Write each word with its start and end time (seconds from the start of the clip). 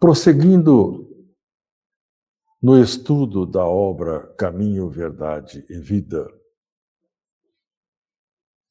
Prosseguindo 0.00 1.08
no 2.62 2.80
estudo 2.80 3.44
da 3.44 3.66
obra 3.66 4.32
Caminho, 4.34 4.88
Verdade 4.88 5.66
e 5.68 5.80
Vida, 5.80 6.24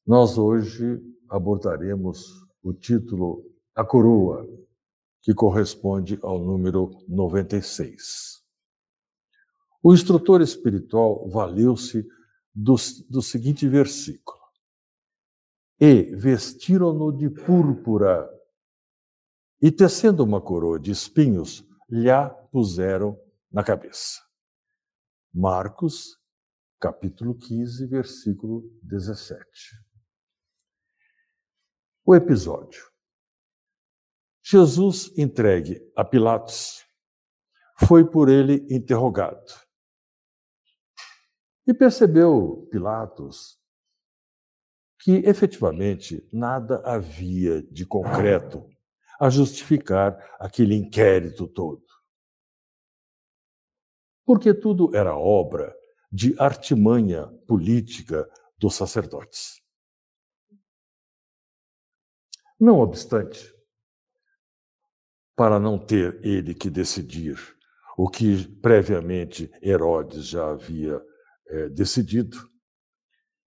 nós 0.06 0.38
hoje 0.38 1.02
abordaremos 1.28 2.18
o 2.64 2.72
título 2.74 3.44
A 3.76 3.84
Coroa, 3.84 4.48
que 5.22 5.34
corresponde 5.34 6.18
ao 6.22 6.40
número 6.40 6.92
96. 7.10 8.42
O 9.84 9.94
instrutor 9.94 10.42
espiritual 10.42 11.28
valeu-se 11.28 12.08
do, 12.56 12.76
do 13.10 13.22
seguinte 13.22 13.68
versículo: 13.68 14.40
E 15.78 16.04
vestiram-no 16.16 17.12
de 17.12 17.30
púrpura 17.30 18.37
e 19.62 19.72
tecendo 19.72 20.24
uma 20.24 20.42
coroa 20.42 20.80
de 20.80 20.92
espinhos, 20.92 21.66
lhe 21.90 22.10
a 22.10 22.30
puseram 22.30 23.20
na 23.52 23.64
cabeça. 23.64 24.22
Marcos, 25.34 26.18
capítulo 26.80 27.36
15, 27.38 27.88
versículo 27.88 28.70
17. 28.84 29.44
O 32.06 32.16
episódio. 32.16 32.86
Jesus, 34.44 35.12
entregue 35.18 35.82
a 35.96 36.06
Pilatos, 36.06 36.86
foi 37.80 38.10
por 38.10 38.30
ele 38.30 38.66
interrogado. 38.70 39.54
E 41.68 41.74
percebeu 41.74 42.66
Pilatos 42.72 43.60
que 45.02 45.18
efetivamente 45.26 46.28
nada 46.32 46.82
havia 46.86 47.62
de 47.64 47.86
concreto 47.86 48.66
a 49.20 49.30
justificar 49.30 50.18
aquele 50.40 50.76
inquérito 50.76 51.48
todo. 51.48 51.84
Porque 54.26 54.54
tudo 54.54 54.96
era 54.96 55.16
obra 55.16 55.76
de 56.12 56.36
artimanha 56.40 57.28
política 57.48 58.30
dos 58.58 58.76
sacerdotes. 58.76 59.62
Não 62.60 62.80
obstante, 62.80 63.54
para 65.36 65.60
não 65.60 65.78
ter 65.78 66.20
ele 66.26 66.56
que 66.56 66.70
decidir 66.70 67.38
o 67.96 68.10
que 68.10 68.48
previamente 68.60 69.52
Herodes 69.62 70.26
já 70.26 70.50
havia 70.52 71.02
é, 71.48 71.70
decidido, 71.70 72.38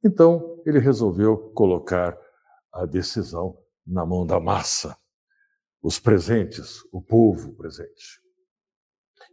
então 0.03 0.63
ele 0.65 0.79
resolveu 0.79 1.51
colocar 1.53 2.17
a 2.73 2.87
decisão 2.87 3.59
na 3.87 4.07
mão 4.07 4.25
da 4.25 4.41
massa 4.41 5.00
os 5.83 5.99
presentes, 5.99 6.83
o 6.93 7.01
povo 7.01 7.55
presente. 7.55 8.21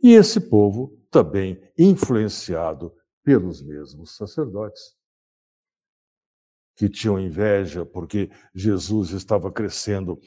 E 0.02 0.14
esse 0.14 0.40
povo 0.50 0.98
também 1.09 1.59
influenciado 1.78 2.94
pelos 3.23 3.62
mesmos 3.62 4.16
sacerdotes, 4.16 4.95
que 6.76 6.88
tinham 6.88 7.20
inveja 7.20 7.86
porque 7.86 8.30
Jesus 8.54 9.09
estava 9.09 9.52
crescendo 9.52 10.20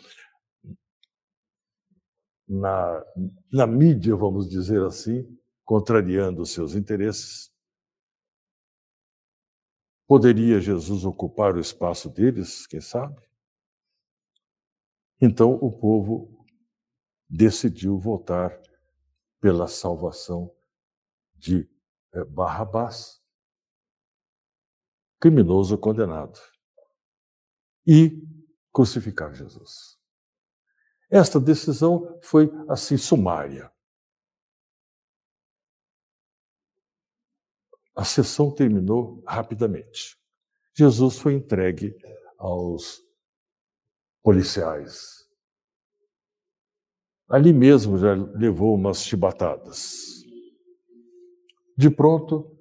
na, 2.48 3.04
na 3.52 3.66
mídia, 3.66 4.16
vamos 4.16 4.48
dizer 4.48 4.82
assim, 4.82 5.24
contrariando 5.64 6.42
os 6.42 6.50
seus 6.50 6.74
interesses. 6.74 7.50
Poderia 10.08 10.60
Jesus 10.60 11.04
ocupar 11.04 11.54
o 11.54 11.60
espaço 11.60 12.10
deles, 12.10 12.66
quem 12.66 12.80
sabe? 12.80 13.29
Então 15.20 15.52
o 15.52 15.70
povo 15.70 16.46
decidiu 17.28 17.98
votar 17.98 18.58
pela 19.40 19.68
salvação 19.68 20.54
de 21.34 21.68
eh, 22.12 22.24
Barrabás, 22.24 23.22
criminoso 25.20 25.76
condenado, 25.78 26.40
e 27.86 28.22
crucificar 28.72 29.34
Jesus. 29.34 29.98
Esta 31.10 31.40
decisão 31.40 32.18
foi 32.22 32.50
assim 32.68 32.96
sumária. 32.96 33.70
A 37.96 38.04
sessão 38.04 38.54
terminou 38.54 39.22
rapidamente. 39.26 40.18
Jesus 40.72 41.18
foi 41.18 41.34
entregue 41.34 41.94
aos 42.38 43.02
policiais. 44.22 45.20
Ali 47.28 47.52
mesmo 47.52 47.96
já 47.96 48.12
levou 48.12 48.74
umas 48.74 49.02
chibatadas. 49.02 50.24
De 51.76 51.88
pronto, 51.88 52.58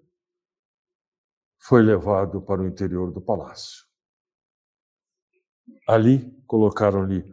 foi 1.60 1.82
levado 1.82 2.42
para 2.42 2.62
o 2.62 2.68
interior 2.68 3.12
do 3.12 3.22
palácio. 3.22 3.86
Ali 5.88 6.32
colocaram-lhe 6.46 7.24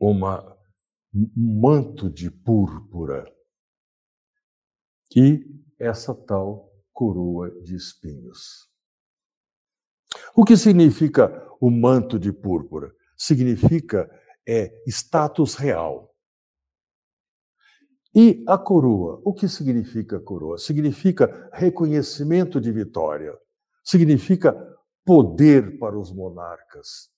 uma, 0.00 0.56
um 1.14 1.60
manto 1.60 2.10
de 2.10 2.30
púrpura 2.30 3.24
e 5.14 5.44
essa 5.78 6.14
tal 6.14 6.72
coroa 6.92 7.50
de 7.62 7.76
espinhos. 7.76 8.67
O 10.34 10.44
que 10.44 10.56
significa 10.56 11.46
o 11.60 11.70
manto 11.70 12.18
de 12.18 12.32
púrpura? 12.32 12.92
Significa 13.16 14.08
é 14.46 14.72
status 14.86 15.54
real. 15.56 16.14
E 18.14 18.42
a 18.48 18.56
coroa? 18.56 19.20
O 19.22 19.34
que 19.34 19.46
significa 19.46 20.18
coroa? 20.18 20.56
Significa 20.56 21.50
reconhecimento 21.52 22.58
de 22.60 22.72
vitória. 22.72 23.36
Significa 23.84 24.56
poder 25.04 25.78
para 25.78 25.98
os 25.98 26.10
monarcas. 26.10 27.10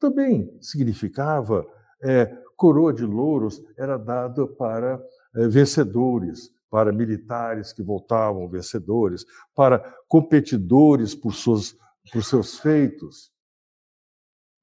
Também 0.00 0.50
significava 0.60 1.66
é, 2.02 2.26
coroa 2.56 2.92
de 2.92 3.04
louros 3.04 3.62
era 3.76 3.96
dada 3.96 4.46
para 4.46 5.00
é, 5.36 5.46
vencedores, 5.48 6.50
para 6.70 6.92
militares 6.92 7.72
que 7.72 7.82
voltavam 7.82 8.48
vencedores, 8.48 9.24
para 9.54 9.78
competidores 10.08 11.14
por 11.14 11.34
suas 11.34 11.76
por 12.10 12.24
seus 12.24 12.58
feitos. 12.58 13.32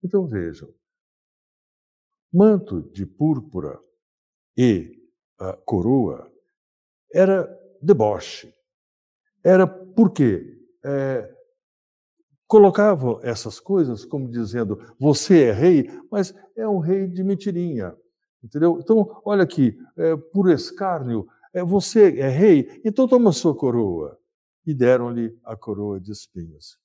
Então 0.03 0.25
vejam, 0.27 0.73
manto 2.33 2.81
de 2.91 3.05
púrpura 3.05 3.79
e 4.57 4.99
coroa 5.65 6.31
era 7.13 7.47
deboche. 7.81 8.53
Era 9.43 9.65
porque 9.67 10.59
é, 10.83 11.33
colocavam 12.47 13.19
essas 13.23 13.59
coisas 13.59 14.03
como 14.03 14.29
dizendo 14.29 14.77
você 14.99 15.45
é 15.45 15.51
rei, 15.51 15.89
mas 16.11 16.33
é 16.55 16.67
um 16.67 16.79
rei 16.79 17.07
de 17.07 17.23
mentirinha. 17.23 17.95
Entendeu? 18.43 18.79
Então, 18.79 19.21
olha 19.25 19.43
aqui, 19.43 19.77
é, 19.97 20.15
por 20.15 20.49
escárnio, 20.49 21.27
é, 21.53 21.63
você 21.63 22.19
é 22.19 22.29
rei, 22.29 22.81
então 22.85 23.07
toma 23.07 23.31
sua 23.31 23.55
coroa. 23.55 24.17
E 24.65 24.73
deram-lhe 24.73 25.37
a 25.43 25.55
coroa 25.55 25.99
de 25.99 26.11
espinhos. 26.11 26.77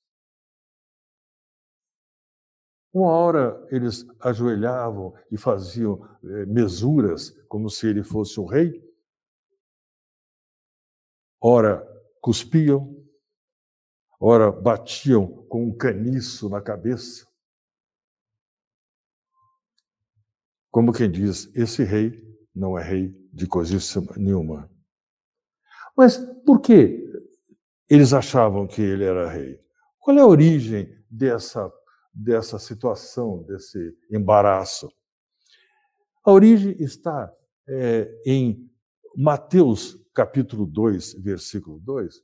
Uma 2.95 3.11
hora 3.11 3.67
eles 3.71 4.05
ajoelhavam 4.21 5.13
e 5.29 5.37
faziam 5.37 5.99
eh, 6.23 6.45
mesuras 6.45 7.31
como 7.49 7.69
se 7.69 7.87
ele 7.87 8.01
fosse 8.05 8.39
o 8.39 8.45
rei. 8.45 8.81
Ora 11.41 11.85
cuspiam, 12.21 13.05
ora 14.17 14.49
batiam 14.49 15.27
com 15.49 15.65
um 15.65 15.75
caniço 15.75 16.47
na 16.47 16.61
cabeça. 16.61 17.27
Como 20.71 20.93
quem 20.93 21.11
diz, 21.11 21.53
esse 21.53 21.83
rei 21.83 22.23
não 22.55 22.79
é 22.79 22.81
rei 22.81 23.09
de 23.33 23.45
coisíssima 23.45 24.13
nenhuma. 24.15 24.71
Mas 25.97 26.15
por 26.45 26.61
que 26.61 27.03
eles 27.89 28.13
achavam 28.13 28.65
que 28.65 28.81
ele 28.81 29.03
era 29.03 29.29
rei? 29.29 29.59
Qual 29.99 30.17
é 30.17 30.21
a 30.21 30.25
origem 30.25 30.87
dessa 31.09 31.69
dessa 32.15 32.57
situação, 32.57 33.43
desse 33.43 33.93
embaraço. 34.09 34.89
A 36.23 36.31
origem 36.31 36.75
está 36.79 37.31
é, 37.67 38.09
em 38.25 38.71
Mateus 39.15 39.99
capítulo 40.13 40.65
2, 40.65 41.15
versículo 41.15 41.79
2, 41.81 42.23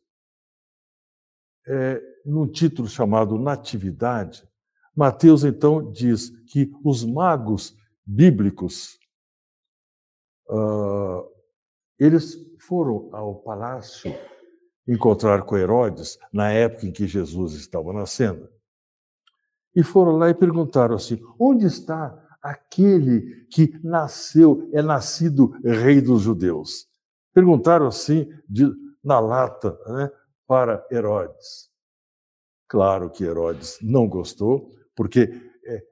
é, 1.68 2.02
num 2.26 2.48
título 2.48 2.88
chamado 2.88 3.38
Natividade. 3.38 4.48
Mateus 4.96 5.44
então 5.44 5.92
diz 5.92 6.30
que 6.48 6.72
os 6.84 7.04
magos 7.04 7.76
bíblicos 8.06 8.98
uh, 10.50 11.30
eles 12.00 12.36
foram 12.60 13.10
ao 13.14 13.36
palácio 13.42 14.12
encontrar 14.88 15.44
com 15.44 15.58
Herodes 15.58 16.18
na 16.34 16.52
época 16.52 16.88
em 16.88 16.92
que 16.92 17.08
Jesus 17.08 17.54
estava 17.54 17.94
nascendo. 17.94 18.50
E 19.76 19.84
foram 19.84 20.18
lá 20.18 20.30
e 20.30 20.34
perguntaram 20.34 20.96
assim: 20.96 21.20
onde 21.40 21.66
está 21.66 22.18
aquele 22.42 23.46
que 23.52 23.80
nasceu, 23.84 24.70
é 24.74 24.82
nascido 24.82 25.56
rei 25.64 26.02
dos 26.02 26.22
judeus. 26.22 26.88
Perguntaram 27.34 27.88
assim, 27.88 28.30
de, 28.50 28.70
na 29.04 29.20
lata, 29.20 29.78
né, 29.88 30.12
para 30.48 30.86
Herodes. 30.92 31.70
Claro 32.68 33.10
que 33.10 33.24
Herodes 33.24 33.78
não 33.82 34.08
gostou, 34.08 34.72
porque 34.96 35.30
é, 35.66 35.84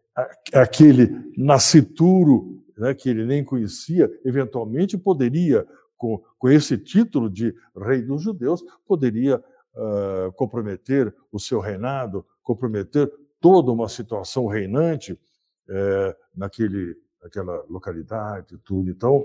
aquele 0.54 1.32
nascituro 1.38 2.64
né, 2.78 2.94
que 2.94 3.10
ele 3.10 3.26
nem 3.26 3.44
conhecia, 3.44 4.10
eventualmente 4.26 4.98
poderia, 4.98 5.68
com, 5.98 6.22
com 6.38 6.50
esse 6.50 6.78
título 6.78 7.30
de 7.30 7.54
rei 7.76 8.02
dos 8.02 8.24
judeus, 8.24 8.64
poderia 8.88 9.38
uh, 9.38 10.32
comprometer 10.34 11.14
o 11.32 11.40
seu 11.40 11.60
reinado, 11.60 12.26
comprometer 12.42 13.12
toda 13.40 13.72
uma 13.72 13.88
situação 13.88 14.48
reinante 14.48 15.14
uh, 15.14 16.16
naquele, 16.36 16.96
naquela 17.22 17.64
localidade, 17.70 18.58
tudo. 18.60 18.90
Então, 18.90 19.24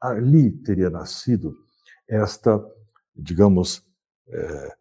ali 0.00 0.50
teria 0.50 0.90
nascido 0.90 1.54
esta, 2.08 2.62
digamos, 3.14 3.78
uh, 4.28 4.72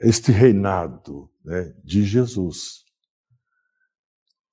este 0.00 0.32
reinado 0.32 1.30
né, 1.44 1.74
de 1.82 2.02
Jesus. 2.02 2.84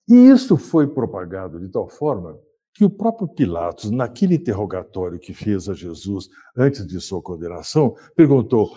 E 0.08 0.30
isso 0.30 0.58
foi 0.58 0.88
propagado 0.88 1.60
de 1.60 1.70
tal 1.70 1.88
forma 1.88 2.38
que 2.74 2.86
o 2.86 2.90
próprio 2.90 3.28
Pilatos, 3.28 3.92
naquele 3.92 4.36
interrogatório 4.36 5.20
que 5.20 5.34
fez 5.34 5.68
a 5.68 5.74
Jesus 5.74 6.30
antes 6.56 6.86
de 6.88 7.00
sua 7.00 7.22
condenação, 7.22 7.96
perguntou: 8.16 8.76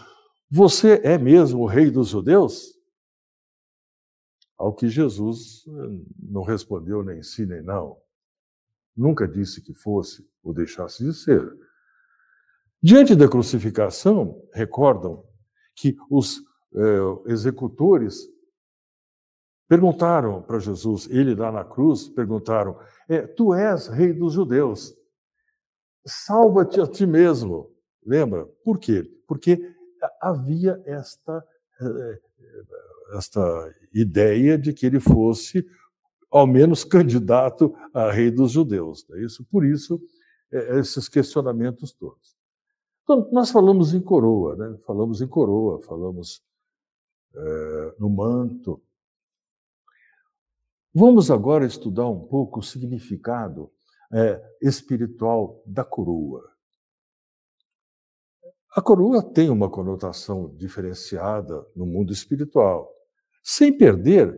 Você 0.50 1.00
é 1.04 1.16
mesmo 1.16 1.62
o 1.62 1.66
rei 1.66 1.90
dos 1.90 2.08
judeus? 2.08 2.73
Ao 4.64 4.72
que 4.72 4.88
Jesus 4.88 5.66
eh, 5.66 5.70
não 6.18 6.42
respondeu 6.42 7.04
nem 7.04 7.22
sim 7.22 7.44
nem 7.44 7.62
não. 7.62 7.98
Nunca 8.96 9.28
disse 9.28 9.60
que 9.60 9.74
fosse 9.74 10.26
ou 10.42 10.54
deixasse 10.54 11.04
de 11.04 11.12
ser. 11.12 11.54
Diante 12.82 13.14
da 13.14 13.28
crucificação, 13.28 14.42
recordam 14.54 15.22
que 15.76 15.94
os 16.10 16.38
eh, 16.74 17.30
executores 17.30 18.26
perguntaram 19.68 20.40
para 20.40 20.58
Jesus, 20.58 21.10
ele 21.10 21.34
lá 21.34 21.52
na 21.52 21.64
cruz, 21.64 22.08
perguntaram: 22.08 22.80
é, 23.06 23.26
Tu 23.26 23.52
és 23.52 23.88
rei 23.88 24.14
dos 24.14 24.32
judeus, 24.32 24.96
salva-te 26.06 26.80
a 26.80 26.86
ti 26.86 27.06
mesmo. 27.06 27.70
Lembra? 28.02 28.46
Por 28.64 28.78
quê? 28.78 29.02
Porque 29.28 29.60
havia 30.22 30.82
esta, 30.86 31.46
eh, 31.82 32.20
esta 33.16 33.74
ideia 33.92 34.58
de 34.58 34.72
que 34.72 34.86
ele 34.86 35.00
fosse, 35.00 35.66
ao 36.30 36.46
menos, 36.46 36.84
candidato 36.84 37.74
a 37.92 38.10
rei 38.10 38.30
dos 38.30 38.52
judeus. 38.52 39.08
É 39.12 39.24
isso, 39.24 39.44
por 39.44 39.64
isso, 39.64 40.00
é, 40.52 40.78
esses 40.78 41.08
questionamentos 41.08 41.92
todos. 41.92 42.34
Então, 43.02 43.28
nós 43.32 43.50
falamos 43.50 43.92
em 43.92 44.00
coroa, 44.00 44.56
né? 44.56 44.78
falamos 44.86 45.20
em 45.20 45.28
coroa, 45.28 45.80
falamos 45.82 46.42
é, 47.34 47.94
no 47.98 48.08
manto. 48.08 48.82
Vamos 50.92 51.30
agora 51.30 51.66
estudar 51.66 52.08
um 52.08 52.26
pouco 52.26 52.60
o 52.60 52.62
significado 52.62 53.70
é, 54.12 54.42
espiritual 54.62 55.62
da 55.66 55.84
coroa. 55.84 56.53
A 58.76 58.82
coroa 58.82 59.22
tem 59.22 59.50
uma 59.50 59.70
conotação 59.70 60.52
diferenciada 60.56 61.64
no 61.76 61.86
mundo 61.86 62.12
espiritual, 62.12 62.92
sem 63.40 63.76
perder 63.76 64.36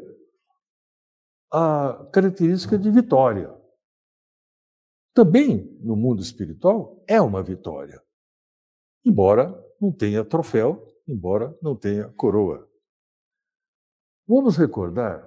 a 1.50 2.06
característica 2.12 2.79
de 2.79 2.91
vitória. 2.91 3.50
Também 5.15 5.75
no 5.81 5.97
mundo 5.97 6.21
espiritual 6.21 7.03
é 7.09 7.19
uma 7.19 7.43
vitória, 7.43 7.99
embora 9.03 9.59
não 9.81 9.91
tenha 9.91 10.23
troféu, 10.23 10.87
embora 11.09 11.56
não 11.62 11.75
tenha 11.75 12.11
coroa. 12.11 12.69
Vamos 14.29 14.59
recordar 14.59 15.27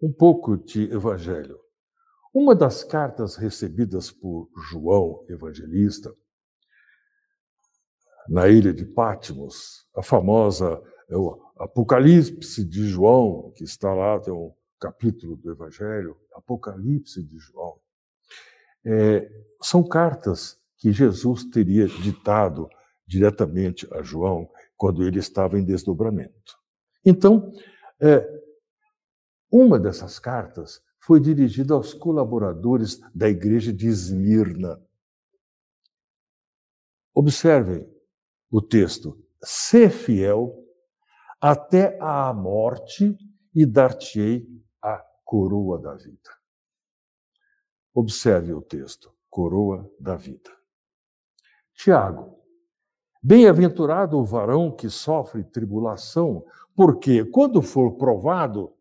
um 0.00 0.10
pouco 0.10 0.56
de 0.56 0.84
Evangelho. 0.84 1.60
Uma 2.32 2.54
das 2.54 2.82
cartas 2.82 3.36
recebidas 3.36 4.10
por 4.10 4.48
João 4.70 5.26
Evangelista, 5.28 6.16
na 8.28 8.48
ilha 8.48 8.72
de 8.72 8.84
Patmos, 8.84 9.86
a 9.94 10.02
famosa 10.02 10.82
é 11.08 11.16
o 11.16 11.40
Apocalipse 11.58 12.64
de 12.64 12.86
João, 12.86 13.52
que 13.54 13.64
está 13.64 13.92
lá, 13.92 14.18
tem 14.18 14.32
um 14.32 14.52
capítulo 14.80 15.36
do 15.36 15.50
Evangelho, 15.50 16.16
Apocalipse 16.34 17.22
de 17.22 17.38
João. 17.38 17.78
É, 18.84 19.30
são 19.62 19.86
cartas 19.86 20.58
que 20.76 20.90
Jesus 20.90 21.44
teria 21.44 21.86
ditado 21.86 22.68
diretamente 23.06 23.86
a 23.92 24.02
João 24.02 24.48
quando 24.76 25.06
ele 25.06 25.18
estava 25.18 25.58
em 25.58 25.64
desdobramento. 25.64 26.58
Então, 27.04 27.52
é, 28.00 28.42
uma 29.50 29.78
dessas 29.78 30.18
cartas 30.18 30.82
foi 30.98 31.20
dirigida 31.20 31.74
aos 31.74 31.92
colaboradores 31.94 33.00
da 33.14 33.28
igreja 33.28 33.72
de 33.72 33.86
Esmirna. 33.86 34.80
Observem 37.14 37.86
o 38.52 38.60
texto: 38.60 39.18
Sê 39.42 39.88
fiel 39.88 40.54
até 41.40 41.98
a 42.00 42.32
morte 42.34 43.16
e 43.54 43.64
dar-te-ei 43.64 44.46
a 44.80 45.02
coroa 45.24 45.80
da 45.80 45.94
vida. 45.94 46.30
Observe 47.94 48.52
o 48.52 48.60
texto: 48.60 49.12
coroa 49.30 49.90
da 49.98 50.16
vida. 50.16 50.50
Tiago, 51.74 52.38
bem-aventurado 53.22 54.18
o 54.18 54.24
varão 54.24 54.70
que 54.70 54.90
sofre 54.90 55.42
tribulação, 55.42 56.44
porque 56.76 57.24
quando 57.24 57.62
for 57.62 57.96
provado, 57.96 58.76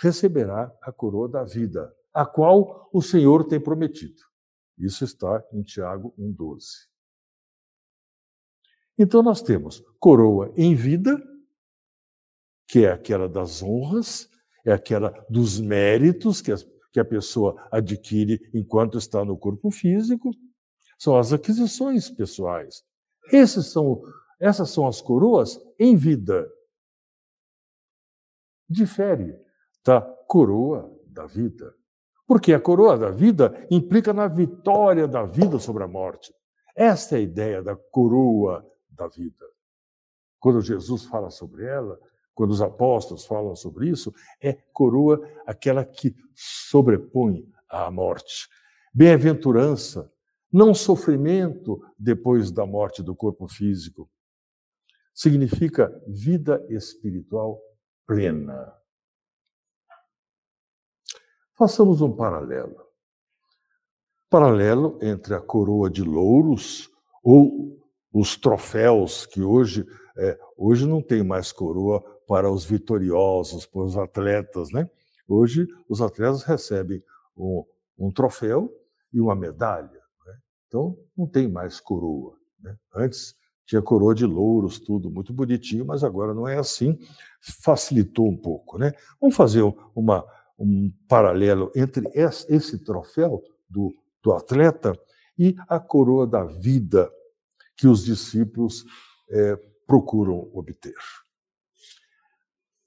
receberá 0.00 0.74
a 0.82 0.90
coroa 0.90 1.28
da 1.28 1.44
vida, 1.44 1.94
a 2.12 2.24
qual 2.24 2.88
o 2.92 3.02
Senhor 3.02 3.46
tem 3.46 3.60
prometido. 3.60 4.22
Isso 4.78 5.04
está 5.04 5.42
em 5.52 5.62
Tiago 5.62 6.14
1,12. 6.18 6.95
Então 8.98 9.22
nós 9.22 9.42
temos 9.42 9.82
coroa 9.98 10.52
em 10.56 10.74
vida, 10.74 11.16
que 12.68 12.84
é 12.84 12.92
aquela 12.92 13.28
das 13.28 13.62
honras, 13.62 14.28
é 14.64 14.72
aquela 14.72 15.10
dos 15.28 15.60
méritos 15.60 16.40
que 16.40 16.50
a, 16.50 16.56
que 16.92 16.98
a 16.98 17.04
pessoa 17.04 17.68
adquire 17.70 18.40
enquanto 18.54 18.98
está 18.98 19.24
no 19.24 19.36
corpo 19.36 19.70
físico, 19.70 20.30
são 20.98 21.16
as 21.16 21.32
aquisições 21.32 22.10
pessoais. 22.10 22.82
São, 23.46 24.00
essas 24.40 24.70
são 24.70 24.86
as 24.86 25.00
coroas 25.00 25.58
em 25.78 25.96
vida. 25.96 26.48
Difere 28.68 29.36
da 29.84 30.00
coroa 30.00 30.90
da 31.06 31.26
vida. 31.26 31.74
Porque 32.26 32.52
a 32.52 32.60
coroa 32.60 32.98
da 32.98 33.10
vida 33.10 33.66
implica 33.70 34.12
na 34.12 34.26
vitória 34.26 35.06
da 35.06 35.24
vida 35.24 35.58
sobre 35.58 35.84
a 35.84 35.88
morte. 35.88 36.32
Esta 36.74 37.16
é 37.16 37.18
a 37.18 37.22
ideia 37.22 37.62
da 37.62 37.76
coroa 37.76 38.66
da 38.96 39.06
vida. 39.06 39.46
Quando 40.40 40.60
Jesus 40.60 41.04
fala 41.04 41.30
sobre 41.30 41.64
ela, 41.64 41.98
quando 42.34 42.50
os 42.50 42.60
apóstolos 42.60 43.24
falam 43.24 43.56
sobre 43.56 43.88
isso, 43.88 44.12
é 44.40 44.52
coroa 44.52 45.20
aquela 45.46 45.84
que 45.84 46.14
sobrepõe 46.34 47.50
à 47.68 47.90
morte. 47.90 48.48
Bem-aventurança, 48.92 50.12
não 50.52 50.74
sofrimento 50.74 51.82
depois 51.98 52.50
da 52.50 52.66
morte 52.66 53.02
do 53.02 53.14
corpo 53.14 53.48
físico. 53.48 54.10
Significa 55.14 55.90
vida 56.06 56.64
espiritual 56.68 57.60
plena. 58.06 58.72
Façamos 61.54 62.02
um 62.02 62.14
paralelo. 62.14 62.86
Paralelo 64.28 64.98
entre 65.00 65.34
a 65.34 65.40
coroa 65.40 65.88
de 65.88 66.02
louros 66.02 66.90
ou 67.22 67.78
os 68.18 68.34
troféus 68.34 69.26
que 69.26 69.42
hoje 69.42 69.86
é, 70.16 70.38
hoje 70.56 70.86
não 70.86 71.02
tem 71.02 71.22
mais 71.22 71.52
coroa 71.52 72.02
para 72.26 72.50
os 72.50 72.64
vitoriosos, 72.64 73.66
para 73.66 73.82
os 73.82 73.94
atletas, 73.98 74.72
né? 74.72 74.88
Hoje 75.28 75.68
os 75.86 76.00
atletas 76.00 76.42
recebem 76.42 77.02
um, 77.36 77.62
um 77.98 78.10
troféu 78.10 78.72
e 79.12 79.20
uma 79.20 79.36
medalha. 79.36 80.00
Né? 80.26 80.34
Então 80.66 80.96
não 81.14 81.26
tem 81.26 81.46
mais 81.46 81.78
coroa. 81.78 82.38
Né? 82.58 82.74
Antes 82.94 83.36
tinha 83.66 83.82
coroa 83.82 84.14
de 84.14 84.24
louros, 84.24 84.78
tudo 84.78 85.10
muito 85.10 85.34
bonitinho, 85.34 85.84
mas 85.84 86.02
agora 86.02 86.32
não 86.32 86.48
é 86.48 86.56
assim. 86.56 86.98
Facilitou 87.62 88.28
um 88.28 88.36
pouco, 88.36 88.78
né? 88.78 88.92
Vamos 89.20 89.36
fazer 89.36 89.62
uma 89.94 90.24
um 90.58 90.90
paralelo 91.06 91.70
entre 91.76 92.08
esse 92.14 92.78
troféu 92.78 93.42
do, 93.68 93.94
do 94.22 94.32
atleta 94.32 94.98
e 95.38 95.54
a 95.68 95.78
coroa 95.78 96.26
da 96.26 96.44
vida 96.44 97.12
que 97.76 97.86
os 97.86 98.04
discípulos 98.04 98.84
é, 99.30 99.56
procuram 99.86 100.50
obter. 100.52 100.94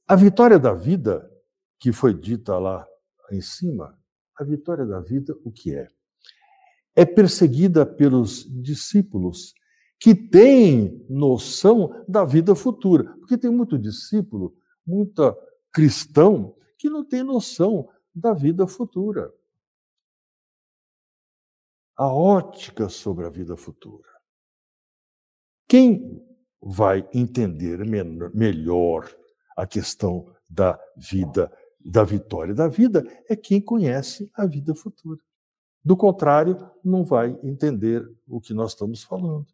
A 0.08 0.16
vitória 0.16 0.58
da 0.58 0.74
vida, 0.74 1.30
que 1.80 1.92
foi 1.92 2.14
dita 2.14 2.58
lá 2.58 2.86
em 3.32 3.42
cima, 3.42 3.98
a 4.36 4.44
vitória 4.44 4.86
da 4.86 5.00
vida, 5.00 5.38
o 5.44 5.52
que 5.52 5.76
é? 5.76 5.88
É 6.96 7.06
perseguida 7.06 7.86
pelos 7.86 8.44
discípulos 8.62 9.54
que 10.00 10.16
têm 10.16 11.06
noção 11.10 12.04
da 12.08 12.26
vida 12.26 12.56
futura. 12.56 13.04
Porque 13.18 13.38
tem 13.38 13.52
muito 13.52 13.78
discípulo, 13.78 14.56
muita 14.86 15.38
cristão, 15.72 16.56
que 16.78 16.90
não 16.90 17.06
tem 17.06 17.22
noção 17.22 17.90
da 18.16 18.34
vida 18.34 18.66
futura. 18.66 19.32
A 21.96 22.08
ótica 22.08 22.88
sobre 22.88 23.26
a 23.26 23.30
vida 23.30 23.56
futura. 23.58 24.09
Quem 25.70 26.20
vai 26.60 27.08
entender 27.14 27.86
melhor 28.34 29.08
a 29.56 29.68
questão 29.68 30.34
da 30.50 30.80
vida, 30.98 31.56
da 31.80 32.04
vitória 32.04 32.56
da 32.56 32.68
vida, 32.68 33.06
é 33.30 33.36
quem 33.36 33.62
conhece 33.62 34.32
a 34.34 34.48
vida 34.48 34.74
futura. 34.74 35.22
Do 35.86 35.96
contrário, 35.96 36.58
não 36.84 37.06
vai 37.06 37.40
entender 37.44 38.04
o 38.28 38.42
que 38.42 38.52
nós 38.52 38.72
estamos 38.72 39.04
falando. 39.04 39.46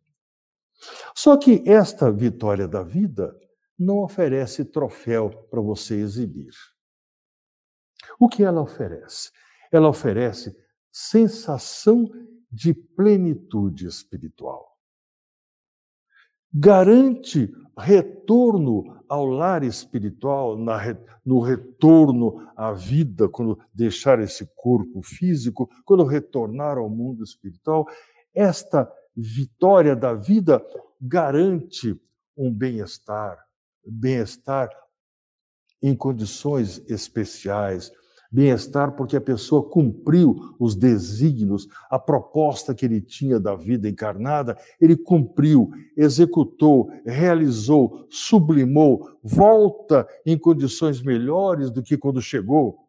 Só 1.13 1.35
que 1.35 1.61
esta 1.65 2.09
vitória 2.09 2.67
da 2.67 2.81
vida 2.81 3.37
não 3.77 3.99
oferece 3.99 4.63
troféu 4.63 5.29
para 5.51 5.59
você 5.59 5.95
exibir. 5.95 6.53
O 8.17 8.29
que 8.29 8.41
ela 8.41 8.61
oferece? 8.61 9.31
Ela 9.69 9.89
oferece 9.89 10.55
sensação 10.89 12.09
de 12.49 12.73
plenitude 12.73 13.85
espiritual. 13.85 14.74
Garante 16.57 17.53
retorno 17.77 19.03
ao 19.09 19.25
lar 19.25 19.61
espiritual, 19.63 20.57
no 21.25 21.41
retorno 21.41 22.47
à 22.55 22.71
vida, 22.71 23.27
quando 23.27 23.59
deixar 23.73 24.21
esse 24.21 24.49
corpo 24.55 25.01
físico, 25.03 25.69
quando 25.83 26.05
retornar 26.05 26.77
ao 26.77 26.89
mundo 26.89 27.23
espiritual. 27.23 27.85
Esta 28.33 28.89
vitória 29.15 29.95
da 29.95 30.13
vida 30.13 30.65
garante 31.01 31.99
um 32.37 32.53
bem-estar, 32.53 33.37
bem-estar 33.85 34.69
em 35.81 35.93
condições 35.93 36.81
especiais, 36.87 37.91
bem-estar 38.35 38.95
porque 38.95 39.15
a 39.15 39.21
pessoa 39.21 39.67
cumpriu 39.67 40.55
os 40.59 40.75
desígnios, 40.75 41.67
a 41.89 41.97
proposta 41.97 42.75
que 42.75 42.85
ele 42.85 43.01
tinha 43.01 43.39
da 43.39 43.55
vida 43.55 43.89
encarnada, 43.89 44.57
ele 44.79 44.95
cumpriu, 44.95 45.71
executou, 45.95 46.91
realizou, 47.05 48.05
sublimou, 48.09 49.17
volta 49.23 50.07
em 50.25 50.37
condições 50.37 51.01
melhores 51.01 51.71
do 51.71 51.81
que 51.81 51.97
quando 51.97 52.21
chegou. 52.21 52.87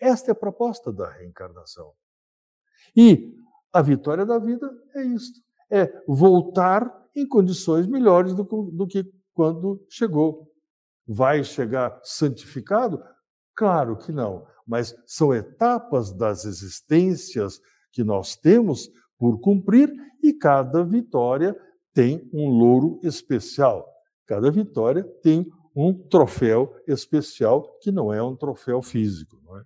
Esta 0.00 0.30
é 0.30 0.32
a 0.32 0.34
proposta 0.34 0.92
da 0.92 1.10
reencarnação. 1.10 1.92
E 2.96 3.34
a 3.72 3.80
vitória 3.80 4.26
da 4.26 4.38
vida 4.38 4.70
é 4.94 5.02
isto 5.02 5.40
é 5.70 6.02
voltar 6.06 7.06
em 7.14 7.26
condições 7.26 7.86
melhores 7.86 8.34
do, 8.34 8.44
do 8.72 8.86
que 8.86 9.10
quando 9.34 9.84
chegou. 9.88 10.50
Vai 11.06 11.44
chegar 11.44 12.00
santificado? 12.02 13.02
Claro 13.54 13.96
que 13.96 14.12
não, 14.12 14.46
mas 14.68 14.94
são 15.06 15.34
etapas 15.34 16.12
das 16.12 16.44
existências 16.44 17.58
que 17.90 18.04
nós 18.04 18.36
temos 18.36 18.90
por 19.18 19.40
cumprir 19.40 19.90
e 20.22 20.34
cada 20.34 20.84
vitória 20.84 21.58
tem 21.94 22.28
um 22.32 22.50
louro 22.50 23.00
especial. 23.02 23.88
Cada 24.26 24.50
vitória 24.50 25.02
tem 25.22 25.50
um 25.74 25.92
troféu 25.92 26.74
especial 26.86 27.78
que 27.80 27.90
não 27.90 28.12
é 28.12 28.22
um 28.22 28.36
troféu 28.36 28.82
físico. 28.82 29.40
Não 29.42 29.58
é? 29.58 29.64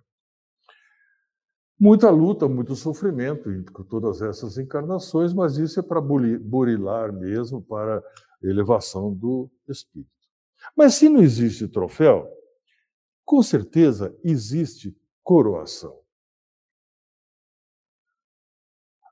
Muita 1.77 2.09
luta, 2.09 2.47
muito 2.47 2.75
sofrimento 2.75 3.49
com 3.73 3.83
todas 3.83 4.21
essas 4.21 4.57
encarnações, 4.57 5.33
mas 5.33 5.57
isso 5.57 5.79
é 5.79 5.83
para 5.83 5.99
burilar 5.99 7.11
mesmo, 7.11 7.61
para 7.61 8.01
elevação 8.41 9.13
do 9.13 9.49
espírito. 9.67 10.09
Mas 10.77 10.95
se 10.95 11.09
não 11.09 11.21
existe 11.21 11.67
troféu, 11.67 12.27
com 13.25 13.41
certeza 13.41 14.17
existe 14.23 14.95
coroação. 15.23 16.01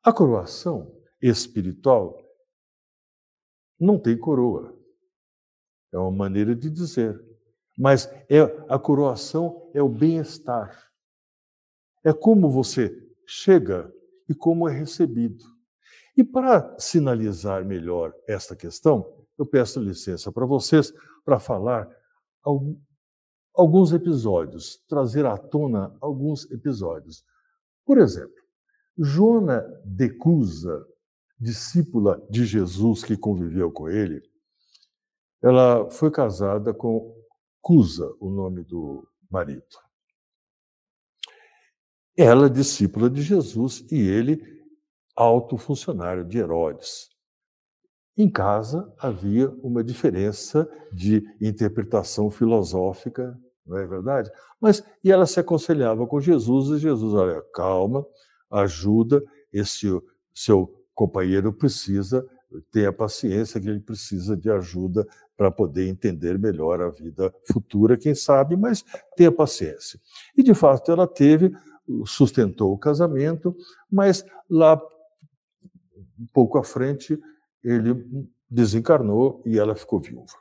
A 0.04 0.12
coroação 0.12 1.00
espiritual 1.22 2.18
não 3.80 4.00
tem 4.00 4.18
coroa. 4.18 4.78
É 5.94 5.98
uma 5.98 6.12
maneira 6.12 6.56
de 6.56 6.70
dizer. 6.70 7.24
Mas 7.78 8.08
é, 8.30 8.42
a 8.70 8.78
coroação 8.78 9.70
é 9.74 9.82
o 9.82 9.90
bem-estar. 9.90 10.92
É 12.04 12.12
como 12.12 12.50
você 12.50 12.96
chega 13.26 13.94
e 14.28 14.34
como 14.34 14.68
é 14.68 14.74
recebido. 14.74 15.44
E 16.18 16.24
para 16.24 16.76
sinalizar 16.80 17.66
melhor 17.66 18.14
esta 18.28 18.56
questão, 18.56 19.26
eu 19.38 19.46
peço 19.46 19.80
licença 19.80 20.32
para 20.32 20.46
vocês 20.46 20.94
para 21.24 21.40
falar 21.40 21.90
alguns 23.54 23.92
episódios, 23.92 24.78
trazer 24.88 25.26
à 25.26 25.38
tona 25.38 25.96
alguns 26.02 26.50
episódios. 26.52 27.24
Por 27.86 27.98
exemplo, 27.98 28.42
Joana 28.98 29.64
de 29.86 30.10
Cusa, 30.10 30.86
discípula 31.40 32.22
de 32.30 32.46
Jesus 32.46 33.04
que 33.04 33.18
conviveu 33.18 33.72
com 33.72 33.90
ele, 33.90 34.22
ela 35.42 35.90
foi 35.90 36.12
casada 36.12 36.74
com 36.74 37.16
Cusa, 37.62 38.12
o 38.20 38.30
nome 38.30 38.64
do 38.64 39.08
marido. 39.30 39.64
Ela, 42.18 42.50
discípula 42.50 43.10
de 43.10 43.22
Jesus, 43.22 43.86
e 43.92 44.00
ele, 44.00 44.42
alto 45.16 45.58
funcionário 45.58 46.26
de 46.26 46.38
Herodes. 46.38 47.10
Em 48.22 48.30
casa 48.30 48.94
havia 49.00 49.50
uma 49.64 49.84
diferença 49.84 50.70
de 50.94 51.24
interpretação 51.42 52.30
filosófica, 52.30 53.36
não 53.66 53.78
é 53.78 53.88
verdade? 53.88 54.30
Mas 54.60 54.84
e 55.04 55.12
ela 55.12 55.26
se 55.26 55.40
aconselhava 55.40 56.06
com 56.06 56.22
Jesus 56.22 56.70
e 56.70 56.80
Jesus, 56.80 57.16
olha, 57.16 57.42
calma, 57.52 58.06
ajuda, 58.52 59.24
esse 59.52 59.88
seu 60.36 60.72
companheiro 60.94 61.52
precisa 61.52 62.24
tenha 62.72 62.92
paciência 62.92 63.60
que 63.60 63.70
ele 63.70 63.80
precisa 63.80 64.36
de 64.36 64.52
ajuda 64.52 65.08
para 65.38 65.50
poder 65.50 65.88
entender 65.88 66.38
melhor 66.38 66.82
a 66.82 66.90
vida 66.90 67.34
futura, 67.46 67.98
quem 67.98 68.14
sabe, 68.14 68.56
mas 68.56 68.84
tenha 69.16 69.32
paciência. 69.32 70.00
E 70.38 70.44
de 70.44 70.54
fato 70.54 70.92
ela 70.92 71.08
teve 71.08 71.52
sustentou 72.06 72.74
o 72.74 72.78
casamento, 72.78 73.56
mas 73.92 74.24
lá, 74.50 74.80
um 76.20 76.28
pouco 76.32 76.58
à 76.58 76.64
frente, 76.64 77.18
ele 77.64 78.30
desencarnou 78.50 79.42
e 79.46 79.58
ela 79.58 79.76
ficou 79.76 80.00
viúva. 80.00 80.36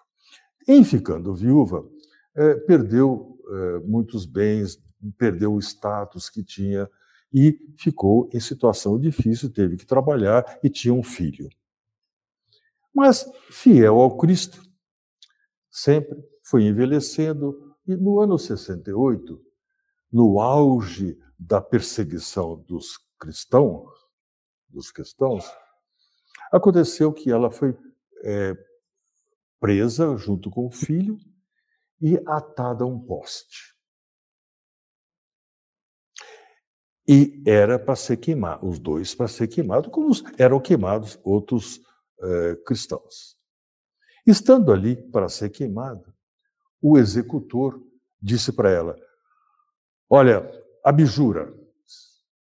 Em 0.66 0.84
ficando 0.84 1.34
viúva, 1.34 1.88
é, 2.34 2.54
perdeu 2.54 3.38
é, 3.48 3.78
muitos 3.80 4.26
bens, 4.26 4.82
perdeu 5.16 5.54
o 5.54 5.58
status 5.58 6.28
que 6.28 6.42
tinha 6.42 6.88
e 7.32 7.58
ficou 7.76 8.28
em 8.32 8.40
situação 8.40 8.98
difícil, 8.98 9.52
teve 9.52 9.76
que 9.76 9.86
trabalhar 9.86 10.58
e 10.62 10.68
tinha 10.68 10.92
um 10.92 11.02
filho. 11.02 11.48
Mas 12.92 13.24
fiel 13.50 14.00
ao 14.00 14.16
Cristo, 14.16 14.60
sempre 15.70 16.16
foi 16.42 16.64
envelhecendo 16.64 17.76
e 17.86 17.96
no 17.96 18.20
ano 18.20 18.38
68, 18.38 19.40
no 20.12 20.40
auge 20.40 21.18
da 21.38 21.60
perseguição 21.60 22.56
dos 22.66 22.98
cristãos, 23.18 23.88
dos 24.68 24.90
cristãos, 24.90 25.44
aconteceu 26.52 27.12
que 27.12 27.30
ela 27.30 27.50
foi 27.50 27.76
é, 28.24 28.54
presa 29.60 30.16
junto 30.16 30.50
com 30.50 30.66
o 30.66 30.70
filho 30.70 31.16
e 32.00 32.16
atada 32.26 32.84
a 32.84 32.86
um 32.86 32.98
poste. 32.98 33.74
E 37.06 37.42
era 37.46 37.78
para 37.78 37.96
ser 37.96 38.18
queimado, 38.18 38.68
os 38.68 38.78
dois 38.78 39.14
para 39.14 39.26
ser 39.26 39.48
queimados, 39.48 39.90
como 39.90 40.12
eram 40.38 40.60
queimados 40.60 41.18
outros 41.24 41.80
é, 42.20 42.56
cristãos. 42.64 43.36
Estando 44.26 44.72
ali 44.72 44.96
para 45.10 45.28
ser 45.28 45.50
queimada, 45.50 46.14
o 46.80 46.96
executor 46.96 47.82
disse 48.20 48.52
para 48.52 48.70
ela: 48.70 48.96
Olha, 50.08 50.48
abjura. 50.84 51.52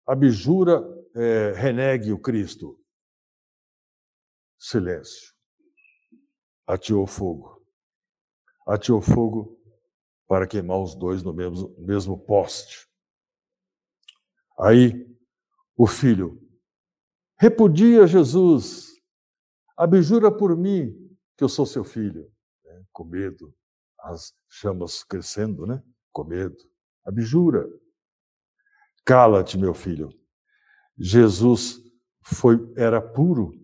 Abjura, 0.05 0.81
é, 1.15 1.53
renegue 1.55 2.11
o 2.11 2.19
Cristo. 2.19 2.79
Silêncio. 4.63 5.33
Ateou 6.65 7.05
fogo. 7.05 7.61
Ateou 8.65 9.01
fogo 9.01 9.61
para 10.25 10.47
queimar 10.47 10.79
os 10.79 10.95
dois 10.95 11.21
no 11.21 11.33
mesmo, 11.33 11.75
mesmo 11.77 12.17
poste. 12.17 12.87
Aí 14.57 15.05
o 15.75 15.85
filho 15.85 16.41
repudia 17.37 18.07
Jesus, 18.07 18.93
abjura 19.75 20.31
por 20.31 20.55
mim 20.55 20.93
que 21.35 21.43
eu 21.43 21.49
sou 21.49 21.65
seu 21.65 21.83
filho, 21.83 22.31
né? 22.63 22.85
com 22.93 23.03
medo, 23.03 23.53
as 23.99 24.33
chamas 24.47 25.03
crescendo, 25.03 25.65
né? 25.65 25.83
Com 26.13 26.23
medo, 26.23 26.55
abjura. 27.03 27.67
Cala-te, 29.03 29.57
meu 29.57 29.73
filho. 29.73 30.09
Jesus 30.97 31.81
foi 32.21 32.57
era 32.77 33.01
puro 33.01 33.62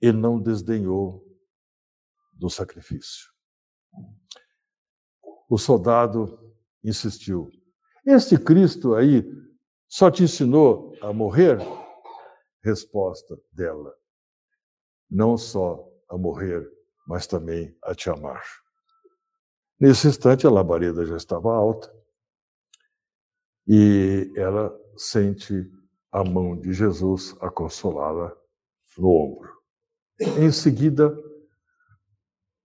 e 0.00 0.12
não 0.12 0.40
desdenhou 0.40 1.24
do 2.32 2.48
sacrifício. 2.48 3.26
O 5.48 5.58
soldado 5.58 6.54
insistiu: 6.84 7.50
Este 8.06 8.38
Cristo 8.38 8.94
aí 8.94 9.24
só 9.88 10.10
te 10.10 10.22
ensinou 10.22 10.94
a 11.00 11.12
morrer? 11.12 11.58
Resposta 12.62 13.36
dela: 13.52 13.92
Não 15.10 15.36
só 15.36 15.88
a 16.08 16.16
morrer, 16.16 16.68
mas 17.06 17.26
também 17.26 17.76
a 17.82 17.94
te 17.94 18.10
amar. 18.10 18.42
Nesse 19.80 20.08
instante, 20.08 20.46
a 20.46 20.50
labareda 20.50 21.04
já 21.04 21.16
estava 21.16 21.54
alta 21.54 21.92
e 23.66 24.32
ela 24.36 24.76
sente 24.96 25.70
a 26.10 26.24
mão 26.24 26.58
de 26.58 26.72
Jesus 26.72 27.36
a 27.40 27.50
consolá-la 27.50 28.36
no 28.96 29.08
ombro. 29.08 29.57
Em 30.20 30.50
seguida, 30.50 31.16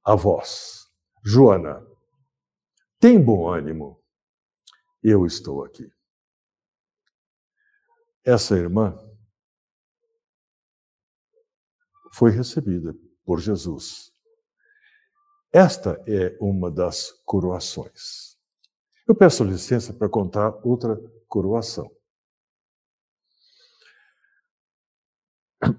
a 0.04 0.16
voz: 0.16 0.92
Joana, 1.24 1.86
tem 3.00 3.24
bom 3.24 3.48
ânimo, 3.48 4.02
eu 5.04 5.26
estou 5.26 5.64
aqui. 5.64 5.92
Essa 8.26 8.56
irmã 8.56 8.98
foi 12.14 12.32
recebida 12.32 12.96
por 13.26 13.40
Jesus. 13.40 14.12
Esta 15.52 16.02
é 16.08 16.36
uma 16.40 16.72
das 16.72 17.12
coroações. 17.26 18.38
Eu 19.08 19.14
peço 19.14 19.44
licença 19.44 19.94
para 19.94 20.10
contar 20.10 20.50
outra 20.66 20.98
coroação. 21.28 21.92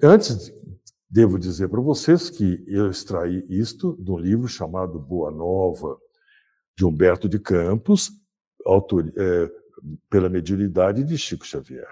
Antes, 0.03 0.53
devo 1.15 1.39
dizer 1.39 1.69
para 1.69 1.81
vocês 1.81 2.29
que 2.29 2.65
eu 2.67 2.91
extraí 2.91 3.47
isto 3.49 3.97
de 4.03 4.11
um 4.11 4.19
livro 4.19 4.49
chamado 4.49 4.99
Boa 4.99 5.31
Nova, 5.31 5.97
de 6.77 6.85
Humberto 6.85 7.29
de 7.29 7.39
Campos, 7.39 8.11
autor, 8.67 9.13
é, 9.17 9.49
pela 10.11 10.29
mediunidade 10.29 11.05
de 11.05 11.17
Chico 11.17 11.47
Xavier. 11.47 11.89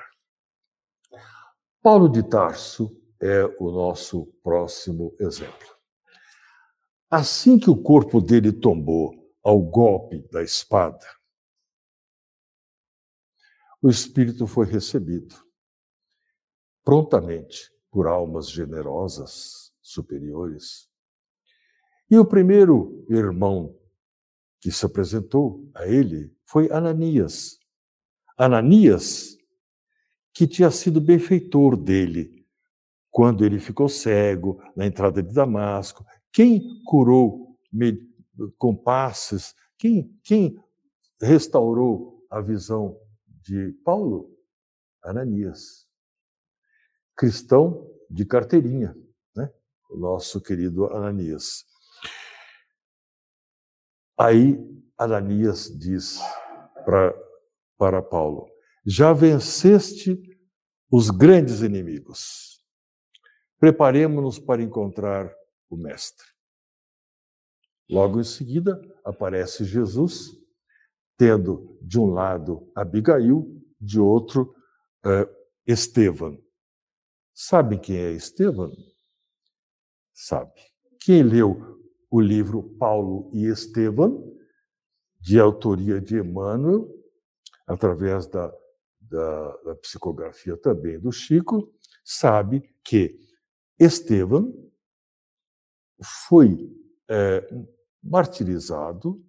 Paulo 1.81 2.09
de 2.09 2.29
Tarso 2.29 3.01
é 3.21 3.45
o 3.61 3.71
nosso 3.71 4.27
próximo 4.43 5.15
exemplo. 5.21 5.69
Assim 7.09 7.61
que 7.61 7.71
o 7.71 7.81
corpo 7.81 8.21
dele 8.21 8.51
tombou 8.51 9.33
ao 9.41 9.63
golpe 9.63 10.19
da 10.33 10.43
espada, 10.43 11.07
o 13.81 13.89
espírito 13.89 14.49
foi 14.49 14.67
recebido 14.67 15.37
prontamente 16.83 17.72
por 17.93 18.07
almas 18.07 18.51
generosas, 18.51 19.71
superiores. 19.83 20.89
E 22.11 22.19
o 22.19 22.25
primeiro 22.25 23.05
irmão 23.09 23.79
que 24.59 24.73
se 24.73 24.87
apresentou 24.87 25.71
a 25.75 25.87
ele 25.87 26.35
foi 26.43 26.71
Ananias. 26.73 27.59
Ananias, 28.37 29.37
que 30.33 30.47
tinha 30.47 30.71
sido 30.71 31.03
benfeitor 31.03 31.77
dele 31.77 32.47
quando 33.11 33.45
ele 33.45 33.61
ficou 33.61 33.91
cego 33.91 34.59
na 34.75 34.87
entrada 34.87 35.23
de 35.23 35.35
Damasco. 35.35 36.03
Quem 36.33 36.83
curou 36.85 37.59
com 38.57 38.75
passes? 38.75 39.55
Quem, 39.77 40.19
quem 40.25 40.59
restaurou 41.21 42.25
a 42.31 42.41
visão 42.41 42.99
de 43.27 43.73
Paulo? 43.85 44.35
Ananias 45.03 45.92
cristão 47.23 47.89
de 48.11 48.27
carteirinha, 48.27 48.97
né? 49.37 49.49
o 49.89 49.97
nosso 49.97 50.41
querido 50.41 50.87
Ananias. 50.87 51.65
Aí 54.19 54.59
Ananias 54.99 55.71
diz 55.79 56.19
pra, 56.85 57.15
para 57.79 58.03
Paulo: 58.03 58.51
Já 58.85 59.13
venceste 59.13 60.21
os 60.91 61.11
grandes 61.11 61.61
inimigos. 61.63 62.61
Preparemos-nos 63.61 64.41
para 64.41 64.61
encontrar 64.61 65.33
o 65.71 65.77
Mestre. 65.77 66.27
Logo 67.89 68.19
em 68.19 68.25
seguida, 68.25 68.83
aparece 69.05 69.65
Jesus, 69.65 70.29
tendo 71.17 71.79
de 71.81 72.01
um 72.01 72.07
lado 72.07 72.69
Abigail, 72.75 73.63
de 73.81 74.01
outro 74.01 74.53
uh, 75.07 75.33
Estevão. 75.65 76.37
Sabem 77.35 77.79
quem 77.79 77.97
é 77.97 78.13
Estevão? 78.13 78.73
Sabe. 80.13 80.53
Quem 81.01 81.23
leu 81.23 81.81
o 82.11 82.21
livro 82.21 82.63
Paulo 82.79 83.31
e 83.33 83.47
Estevão, 83.47 84.31
de 85.21 85.39
autoria 85.39 86.01
de 86.01 86.17
Emmanuel, 86.19 86.89
através 87.67 88.27
da, 88.27 88.53
da, 89.01 89.57
da 89.59 89.75
psicografia 89.77 90.57
também 90.57 90.99
do 90.99 91.13
Chico, 91.13 91.73
sabe 92.05 92.63
que 92.85 93.19
Estevão 93.79 94.53
foi 96.27 96.71
é, 97.09 97.49
martirizado 98.03 99.25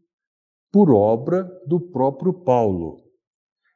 por 0.71 0.91
obra 0.91 1.43
do 1.67 1.79
próprio 1.79 2.33
Paulo. 2.33 3.03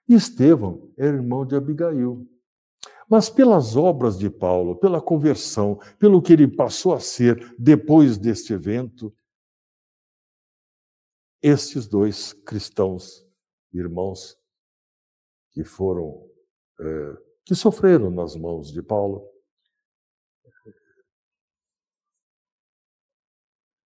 Estevão 0.08 0.92
é 0.98 1.06
irmão 1.06 1.46
de 1.46 1.56
Abigail. 1.56 2.28
Mas 3.10 3.30
pelas 3.30 3.76
obras 3.76 4.18
de 4.18 4.30
Paulo, 4.30 4.76
pela 4.76 5.02
conversão, 5.02 5.80
pelo 5.98 6.22
que 6.22 6.34
ele 6.34 6.48
passou 6.48 6.94
a 6.94 7.00
ser 7.00 7.56
depois 7.58 8.18
deste 8.18 8.52
evento, 8.52 9.16
estes 11.42 11.88
dois 11.88 12.34
cristãos, 12.34 13.26
irmãos, 13.74 14.38
que 15.52 15.64
foram, 15.64 16.30
é, 16.82 17.18
que 17.46 17.56
sofreram 17.56 18.10
nas 18.10 18.36
mãos 18.36 18.72
de 18.72 18.82
Paulo, 18.82 19.26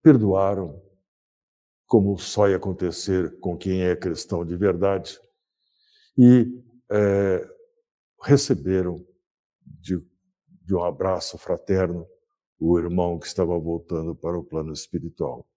perdoaram, 0.02 0.82
como 1.86 2.18
só 2.18 2.50
ia 2.50 2.56
acontecer 2.56 3.40
com 3.40 3.56
quem 3.56 3.84
é 3.84 3.96
cristão 3.96 4.44
de 4.44 4.56
verdade, 4.56 5.20
e 6.18 6.60
é, 6.90 7.48
receberam 8.24 9.06
de, 9.82 9.98
de 10.64 10.76
um 10.76 10.84
abraço 10.84 11.38
fraterno 11.38 12.08
o 12.60 12.78
irmão 12.78 13.18
que 13.18 13.26
estava 13.26 13.58
voltando 13.58 14.16
para 14.16 14.38
o 14.38 14.44
plano 14.44 14.72
espiritual. 14.72 15.48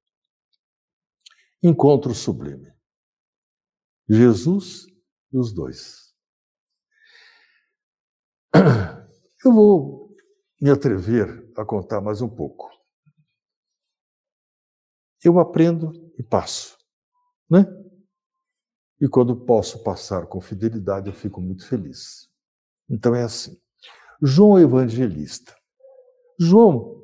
Encontro 1.62 2.14
sublime. 2.14 2.72
Jesus 4.08 4.86
e 5.30 5.38
os 5.38 5.52
dois. 5.52 6.14
Eu 9.44 9.52
vou 9.52 10.16
me 10.60 10.70
atrever 10.70 11.52
a 11.56 11.64
contar 11.64 12.00
mais 12.00 12.22
um 12.22 12.28
pouco. 12.28 12.70
Eu 15.22 15.38
aprendo 15.38 15.92
e 16.18 16.22
passo, 16.22 16.78
né? 17.50 17.66
E 19.00 19.08
quando 19.08 19.44
posso 19.44 19.82
passar 19.82 20.26
com 20.26 20.40
fidelidade, 20.40 21.08
eu 21.08 21.14
fico 21.14 21.40
muito 21.40 21.68
feliz. 21.68 22.30
Então 22.88 23.14
é 23.14 23.22
assim. 23.22 23.60
João 24.22 24.58
Evangelista. 24.58 25.54
João 26.38 27.02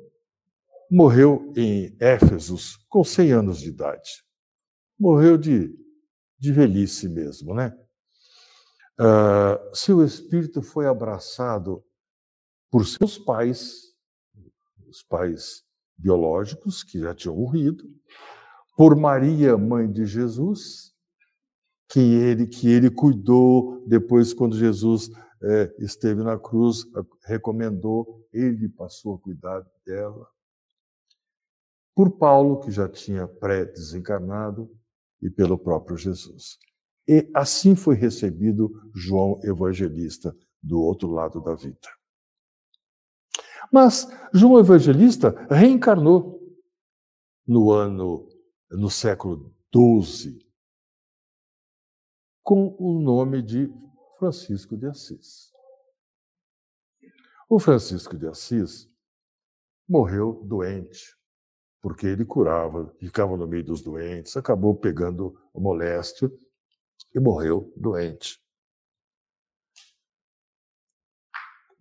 morreu 0.89 1.53
em 1.55 1.95
Éfesos 1.99 2.77
com 2.89 3.03
100 3.03 3.31
anos 3.31 3.59
de 3.59 3.69
idade. 3.69 4.23
Morreu 4.99 5.37
de, 5.37 5.73
de 6.37 6.51
velhice 6.51 7.07
mesmo, 7.07 7.53
né? 7.53 7.75
Uh, 8.99 9.75
seu 9.75 10.03
espírito 10.03 10.61
foi 10.61 10.85
abraçado 10.85 11.83
por 12.69 12.85
seus 12.85 13.17
pais, 13.17 13.95
os 14.87 15.01
pais 15.01 15.63
biológicos 15.97 16.83
que 16.83 16.99
já 16.99 17.15
tinham 17.15 17.35
morrido, 17.35 17.83
por 18.77 18.95
Maria, 18.95 19.57
mãe 19.57 19.91
de 19.91 20.05
Jesus, 20.05 20.93
que 21.89 21.99
ele 21.99 22.47
que 22.47 22.69
ele 22.69 22.89
cuidou 22.89 23.85
depois 23.87 24.33
quando 24.33 24.57
Jesus 24.57 25.09
é, 25.43 25.75
esteve 25.79 26.23
na 26.23 26.37
cruz, 26.37 26.83
recomendou, 27.25 28.27
ele 28.31 28.69
passou 28.69 29.15
a 29.15 29.19
cuidar 29.19 29.65
dela. 29.85 30.27
Por 31.95 32.11
Paulo, 32.17 32.59
que 32.59 32.71
já 32.71 32.87
tinha 32.87 33.27
pré-desencarnado, 33.27 34.69
e 35.21 35.29
pelo 35.29 35.57
próprio 35.57 35.95
Jesus. 35.95 36.57
E 37.07 37.29
assim 37.33 37.75
foi 37.75 37.95
recebido 37.95 38.71
João 38.93 39.39
Evangelista 39.43 40.35
do 40.61 40.81
outro 40.81 41.11
lado 41.11 41.41
da 41.41 41.53
vida. 41.53 41.87
Mas 43.71 44.07
João 44.33 44.59
Evangelista 44.59 45.47
reencarnou 45.49 46.39
no 47.47 47.71
ano, 47.71 48.27
no 48.69 48.89
século 48.89 49.53
XII, 49.73 50.39
com 52.43 52.75
o 52.79 52.99
nome 52.99 53.41
de 53.41 53.71
Francisco 54.21 54.77
de 54.77 54.85
Assis. 54.85 55.51
O 57.49 57.57
Francisco 57.57 58.15
de 58.15 58.27
Assis 58.27 58.87
morreu 59.89 60.43
doente, 60.45 61.17
porque 61.81 62.05
ele 62.05 62.23
curava, 62.23 62.95
ficava 62.99 63.35
no 63.35 63.47
meio 63.47 63.65
dos 63.65 63.81
doentes, 63.81 64.37
acabou 64.37 64.77
pegando 64.77 65.35
moléstia 65.55 66.31
e 67.15 67.19
morreu 67.19 67.73
doente. 67.75 68.39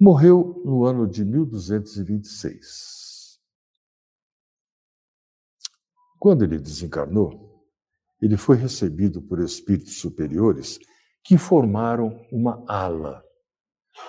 Morreu 0.00 0.62
no 0.64 0.87
ano 0.87 1.07
de 1.07 1.26
1226. 1.26 3.38
Quando 6.18 6.44
ele 6.44 6.59
desencarnou, 6.59 7.68
ele 8.18 8.38
foi 8.38 8.57
recebido 8.57 9.20
por 9.20 9.40
espíritos 9.40 9.98
superiores 9.98 10.81
que 11.22 11.37
formaram 11.38 12.26
uma 12.30 12.64
ala. 12.68 13.24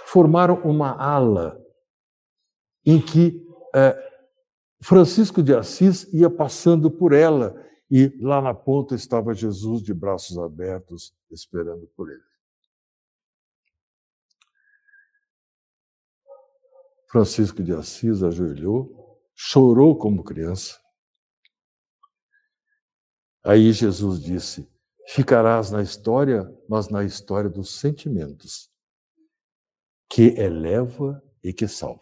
Formaram 0.05 0.61
uma 0.63 0.91
ala 0.91 1.59
em 2.85 2.99
que 2.99 3.45
é, 3.75 4.11
Francisco 4.81 5.43
de 5.43 5.53
Assis 5.53 6.11
ia 6.13 6.29
passando 6.29 6.89
por 6.89 7.13
ela 7.13 7.55
e 7.89 8.07
lá 8.21 8.41
na 8.41 8.53
ponta 8.53 8.95
estava 8.95 9.33
Jesus 9.33 9.83
de 9.83 9.93
braços 9.93 10.37
abertos, 10.37 11.13
esperando 11.29 11.87
por 11.95 12.09
ele. 12.09 12.23
Francisco 17.11 17.61
de 17.61 17.73
Assis 17.73 18.23
ajoelhou, 18.23 19.21
chorou 19.35 19.97
como 19.97 20.23
criança. 20.23 20.79
Aí 23.43 23.73
Jesus 23.73 24.21
disse: 24.21 24.70
Ficarás 25.13 25.69
na 25.71 25.81
história, 25.81 26.49
mas 26.69 26.87
na 26.87 27.03
história 27.03 27.49
dos 27.49 27.77
sentimentos, 27.77 28.71
que 30.09 30.39
eleva 30.39 31.21
e 31.43 31.51
que 31.51 31.67
salva. 31.67 32.01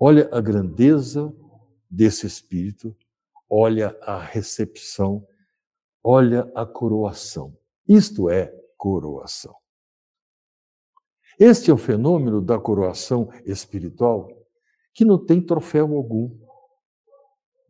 Olha 0.00 0.28
a 0.32 0.40
grandeza 0.40 1.32
desse 1.88 2.26
espírito, 2.26 2.96
olha 3.48 3.96
a 4.02 4.18
recepção, 4.18 5.24
olha 6.02 6.50
a 6.52 6.66
coroação. 6.66 7.56
Isto 7.86 8.28
é 8.28 8.52
coroação. 8.76 9.54
Este 11.38 11.70
é 11.70 11.74
o 11.74 11.78
fenômeno 11.78 12.42
da 12.42 12.58
coroação 12.58 13.30
espiritual 13.44 14.28
que 14.92 15.04
não 15.04 15.24
tem 15.24 15.40
troféu 15.40 15.94
algum, 15.94 16.36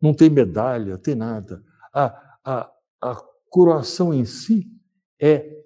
não 0.01 0.15
tem 0.15 0.31
medalha, 0.31 0.97
tem 0.97 1.13
nada. 1.13 1.63
A, 1.93 2.39
a, 2.43 2.73
a 2.99 3.28
coroação 3.49 4.13
em 4.13 4.25
si 4.25 4.67
é 5.19 5.59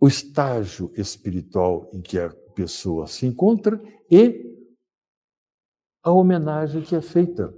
o 0.00 0.08
estágio 0.08 0.92
espiritual 0.96 1.88
em 1.92 2.02
que 2.02 2.18
a 2.18 2.28
pessoa 2.54 3.06
se 3.06 3.24
encontra 3.24 3.80
e 4.10 4.50
a 6.02 6.10
homenagem 6.10 6.82
que 6.82 6.96
é 6.96 7.00
feita 7.00 7.54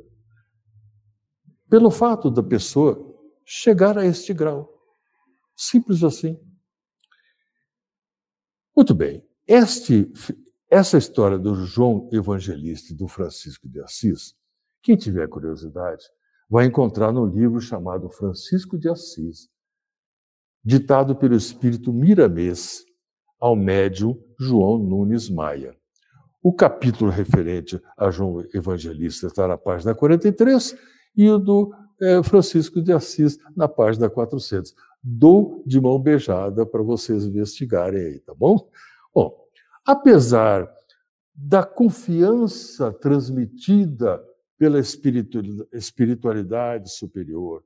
pelo 1.70 1.90
fato 1.90 2.30
da 2.30 2.42
pessoa 2.42 3.12
chegar 3.44 3.96
a 3.96 4.04
este 4.04 4.34
grau. 4.34 4.70
Simples 5.56 6.04
assim. 6.04 6.38
Muito 8.76 8.94
bem. 8.94 9.26
Este, 9.46 10.12
essa 10.68 10.98
história 10.98 11.38
do 11.38 11.54
João 11.64 12.08
Evangelista 12.12 12.92
e 12.92 12.96
do 12.96 13.08
Francisco 13.08 13.68
de 13.68 13.80
Assis, 13.80 14.34
quem 14.82 14.96
tiver 14.96 15.28
curiosidade, 15.28 16.04
vai 16.48 16.66
encontrar 16.66 17.12
no 17.12 17.26
livro 17.26 17.60
chamado 17.60 18.08
Francisco 18.10 18.78
de 18.78 18.88
Assis, 18.88 19.48
ditado 20.64 21.16
pelo 21.16 21.34
espírito 21.34 21.92
Miramês 21.92 22.84
ao 23.40 23.54
médium 23.54 24.18
João 24.38 24.78
Nunes 24.78 25.28
Maia. 25.28 25.76
O 26.42 26.52
capítulo 26.52 27.10
referente 27.10 27.80
a 27.96 28.10
João 28.10 28.44
Evangelista 28.54 29.26
está 29.26 29.48
na 29.48 29.56
página 29.56 29.94
43 29.94 30.76
e 31.16 31.30
o 31.30 31.38
do 31.38 31.74
é, 32.00 32.22
Francisco 32.22 32.82
de 32.82 32.92
Assis 32.92 33.38
na 33.56 33.68
página 33.68 34.10
400 34.10 34.74
dou 35.04 35.62
de 35.66 35.78
mão 35.78 35.98
beijada 35.98 36.64
para 36.64 36.82
vocês 36.82 37.24
investigarem 37.24 38.00
aí, 38.00 38.20
tá 38.20 38.32
bom? 38.34 38.70
Bom, 39.14 39.36
apesar 39.84 40.66
da 41.34 41.62
confiança 41.62 42.90
transmitida 42.90 44.22
pela 44.58 44.78
espiritualidade 44.78 46.90
superior. 46.90 47.64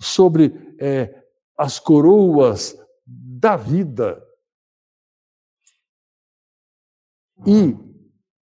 Sobre 0.00 0.74
é, 0.78 1.24
as 1.56 1.78
coroas 1.78 2.76
da 3.06 3.56
vida. 3.56 4.22
E 7.46 7.76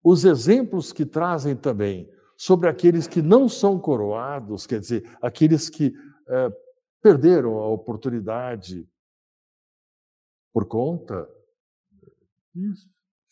os 0.02 0.24
exemplos 0.24 0.92
que 0.92 1.04
trazem 1.04 1.56
também 1.56 2.11
sobre 2.37 2.68
aqueles 2.68 3.06
que 3.06 3.22
não 3.22 3.48
são 3.48 3.78
coroados, 3.78 4.66
quer 4.66 4.78
dizer, 4.78 5.16
aqueles 5.20 5.68
que 5.68 5.94
é, 6.28 6.52
perderam 7.02 7.59
a 7.59 7.68
oportunidade 7.68 8.88
por 10.52 10.66
conta 10.66 11.28
de 12.54 12.72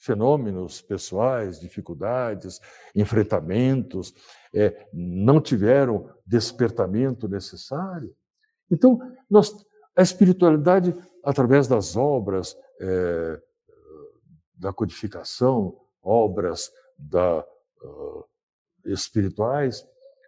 fenômenos 0.05 0.83
pessoais, 0.83 1.59
dificuldades, 1.59 2.61
enfrentamentos, 2.95 4.14
é, 4.55 4.87
não 4.93 5.40
tiveram 5.40 6.09
despertamento 6.27 7.29
necessário. 7.29 8.14
Então, 8.71 8.99
nós, 9.31 9.55
a 9.97 10.03
espiritualidade, 10.03 10.95
através 11.23 11.67
das 11.67 11.97
obras 11.97 12.57
é, 12.81 13.40
da 14.57 14.73
codificação, 14.73 15.77
obras 16.03 16.71
da, 16.99 17.40
uh, 17.83 18.25
espirituais, 18.85 19.85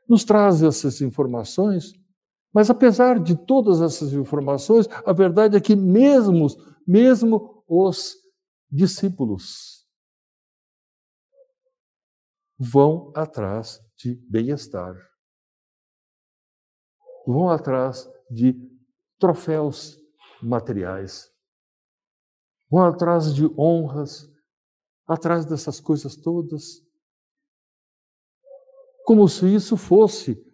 nos 0.08 0.24
traz 0.24 0.62
essas 0.62 1.00
informações 1.00 1.92
mas 2.56 2.70
apesar 2.70 3.20
de 3.20 3.36
todas 3.36 3.82
essas 3.82 4.14
informações, 4.14 4.88
a 5.04 5.12
verdade 5.12 5.58
é 5.58 5.60
que 5.60 5.76
mesmo, 5.76 6.46
mesmo 6.86 7.62
os 7.68 8.14
discípulos 8.70 9.86
vão 12.58 13.12
atrás 13.14 13.80
de 13.96 14.14
bem-estar. 14.30 14.94
Vão 17.26 17.50
atrás 17.50 18.08
de 18.30 18.54
troféus 19.18 19.98
materiais. 20.42 21.30
Vão 22.70 22.84
atrás 22.84 23.34
de 23.34 23.46
honras, 23.58 24.28
atrás 25.06 25.44
dessas 25.44 25.80
coisas 25.80 26.16
todas. 26.16 26.82
Como 29.04 29.28
se 29.28 29.46
isso 29.54 29.76
fosse 29.76 30.44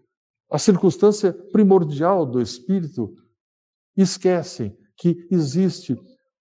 a 0.51 0.59
circunstância 0.59 1.33
primordial 1.51 2.27
do 2.27 2.41
espírito, 2.41 3.15
esquecem 3.97 4.77
que 4.97 5.27
existe 5.31 5.97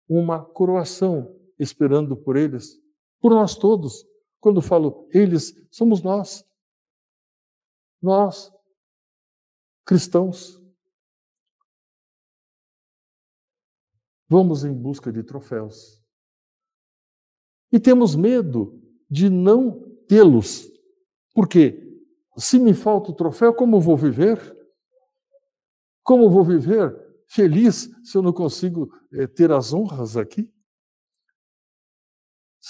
uma 0.08 0.44
coroação 0.44 1.41
esperando 1.62 2.18
por 2.18 2.36
eles, 2.36 2.82
por 3.20 3.32
nós 3.32 3.56
todos. 3.56 4.06
Quando 4.40 4.62
falo 4.62 5.08
eles, 5.14 5.54
somos 5.70 6.02
nós. 6.02 6.44
Nós, 8.02 8.52
cristãos. 9.86 10.60
Vamos 14.28 14.64
em 14.66 14.74
busca 14.74 15.12
de 15.12 15.24
troféus. 15.24 16.02
E 17.72 17.80
temos 17.80 18.16
medo 18.16 18.82
de 19.10 19.30
não 19.30 19.80
tê-los. 20.08 20.68
Por 21.34 21.48
quê? 21.48 21.88
Se 22.38 22.58
me 22.58 22.74
falta 22.74 23.12
o 23.12 23.16
troféu, 23.16 23.54
como 23.54 23.80
vou 23.80 23.96
viver? 23.96 24.40
Como 26.04 26.30
vou 26.32 26.44
viver 26.44 26.96
feliz 27.28 27.90
se 28.04 28.18
eu 28.18 28.22
não 28.22 28.34
consigo 28.34 28.92
é, 29.14 29.28
ter 29.28 29.52
as 29.52 29.74
honras 29.74 30.18
aqui? 30.18 30.52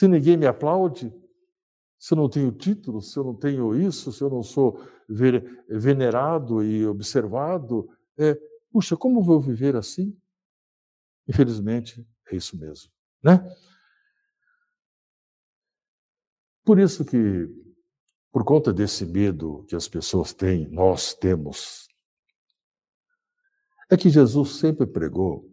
Se 0.01 0.07
ninguém 0.07 0.35
me 0.35 0.47
aplaude, 0.47 1.13
se 1.99 2.15
eu 2.15 2.15
não 2.15 2.27
tenho 2.27 2.51
título, 2.51 3.03
se 3.03 3.19
eu 3.19 3.23
não 3.23 3.35
tenho 3.35 3.75
isso, 3.75 4.11
se 4.11 4.23
eu 4.23 4.31
não 4.31 4.41
sou 4.41 4.83
venerado 5.69 6.63
e 6.63 6.87
observado, 6.87 7.87
é, 8.17 8.35
puxa, 8.71 8.97
como 8.97 9.21
vou 9.21 9.39
viver 9.39 9.75
assim? 9.75 10.19
Infelizmente, 11.27 12.03
é 12.31 12.35
isso 12.35 12.57
mesmo, 12.57 12.91
né? 13.23 13.47
Por 16.63 16.79
isso 16.79 17.05
que 17.05 17.47
por 18.31 18.43
conta 18.43 18.73
desse 18.73 19.05
medo 19.05 19.63
que 19.67 19.75
as 19.75 19.87
pessoas 19.87 20.33
têm, 20.33 20.67
nós 20.71 21.13
temos, 21.13 21.87
é 23.87 23.95
que 23.95 24.09
Jesus 24.09 24.55
sempre 24.55 24.87
pregou 24.87 25.47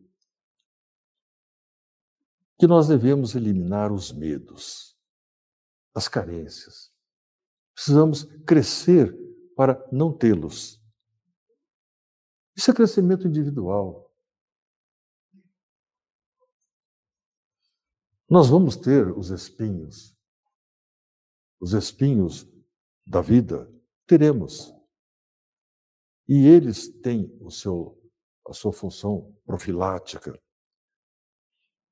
que 2.58 2.66
nós 2.66 2.88
devemos 2.88 3.36
eliminar 3.36 3.92
os 3.92 4.10
medos, 4.10 4.98
as 5.94 6.08
carências. 6.08 6.92
Precisamos 7.72 8.24
crescer 8.44 9.16
para 9.54 9.86
não 9.92 10.12
tê-los. 10.12 10.82
Isso 12.56 12.70
é 12.70 12.74
crescimento 12.74 13.28
individual. 13.28 14.12
Nós 18.28 18.48
vamos 18.48 18.76
ter 18.76 19.16
os 19.16 19.30
espinhos, 19.30 20.14
os 21.60 21.72
espinhos 21.72 22.46
da 23.06 23.22
vida, 23.22 23.72
teremos. 24.06 24.74
E 26.26 26.46
eles 26.46 26.88
têm 27.00 27.34
o 27.40 27.50
seu, 27.50 27.98
a 28.46 28.52
sua 28.52 28.72
função 28.72 29.34
profilática 29.46 30.38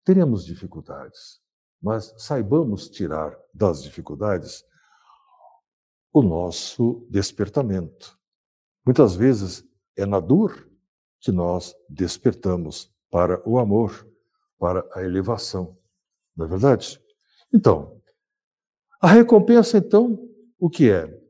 Teremos 0.07 0.47
dificuldades, 0.47 1.41
mas 1.83 2.15
saibamos 2.17 2.89
tirar 2.89 3.37
das 3.53 3.83
dificuldades 3.83 4.65
o 6.13 6.23
nosso 6.23 7.05
despertamento. 7.11 8.17
Muitas 8.85 9.17
vezes 9.17 9.69
é 9.97 10.07
na 10.07 10.21
dor 10.21 10.71
que 11.19 11.33
nós 11.33 11.75
despertamos 11.89 12.95
para 13.11 13.43
o 13.49 13.59
amor, 13.59 14.09
para 14.61 14.89
a 14.95 15.03
elevação. 15.03 15.77
Não 16.37 16.47
é 16.47 16.49
verdade? 16.49 17.03
Então, 17.53 18.01
a 19.01 19.09
recompensa, 19.09 19.77
então, 19.77 20.25
o 20.57 20.71
que 20.71 20.89
é? 20.89 21.21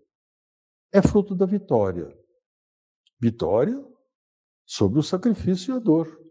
É 0.92 1.00
fruto 1.00 1.34
da 1.34 1.46
vitória. 1.46 2.14
Vitória 3.18 3.82
sobre 4.66 4.98
o 4.98 5.02
sacrifício 5.02 5.72
e 5.72 5.76
a 5.78 5.80
dor. 5.80 6.25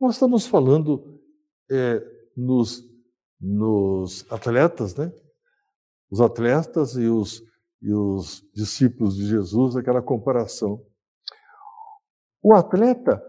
Nós 0.00 0.14
estamos 0.14 0.46
falando 0.46 1.20
é, 1.70 2.00
nos, 2.36 2.84
nos 3.40 4.24
atletas, 4.30 4.94
né? 4.94 5.12
Os 6.10 6.20
atletas 6.20 6.96
e 6.96 7.06
os, 7.06 7.42
e 7.82 7.92
os 7.92 8.44
discípulos 8.54 9.16
de 9.16 9.26
Jesus, 9.26 9.76
aquela 9.76 10.00
comparação. 10.00 10.80
O 12.40 12.54
atleta, 12.54 13.22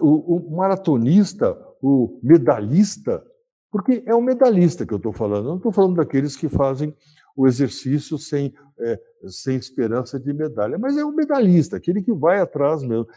o, 0.00 0.36
o 0.36 0.56
maratonista, 0.56 1.56
o 1.80 2.20
medalhista, 2.22 3.24
porque 3.70 4.02
é 4.06 4.14
o 4.14 4.22
medalhista 4.22 4.86
que 4.86 4.92
eu 4.92 4.98
estou 4.98 5.12
falando, 5.12 5.46
eu 5.46 5.50
não 5.50 5.56
estou 5.56 5.72
falando 5.72 5.96
daqueles 5.96 6.36
que 6.36 6.48
fazem 6.48 6.94
o 7.36 7.46
exercício 7.46 8.16
sem, 8.18 8.54
é, 8.78 9.00
sem 9.26 9.56
esperança 9.56 10.20
de 10.20 10.32
medalha, 10.32 10.78
mas 10.78 10.96
é 10.96 11.04
o 11.04 11.12
medalhista, 11.12 11.76
aquele 11.76 12.02
que 12.02 12.12
vai 12.12 12.40
atrás 12.40 12.82
mesmo. 12.82 13.08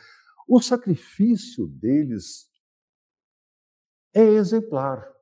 O 0.48 0.62
sacrifício 0.62 1.68
deles 1.68 2.50
é 4.14 4.24
exemplar 4.24 5.18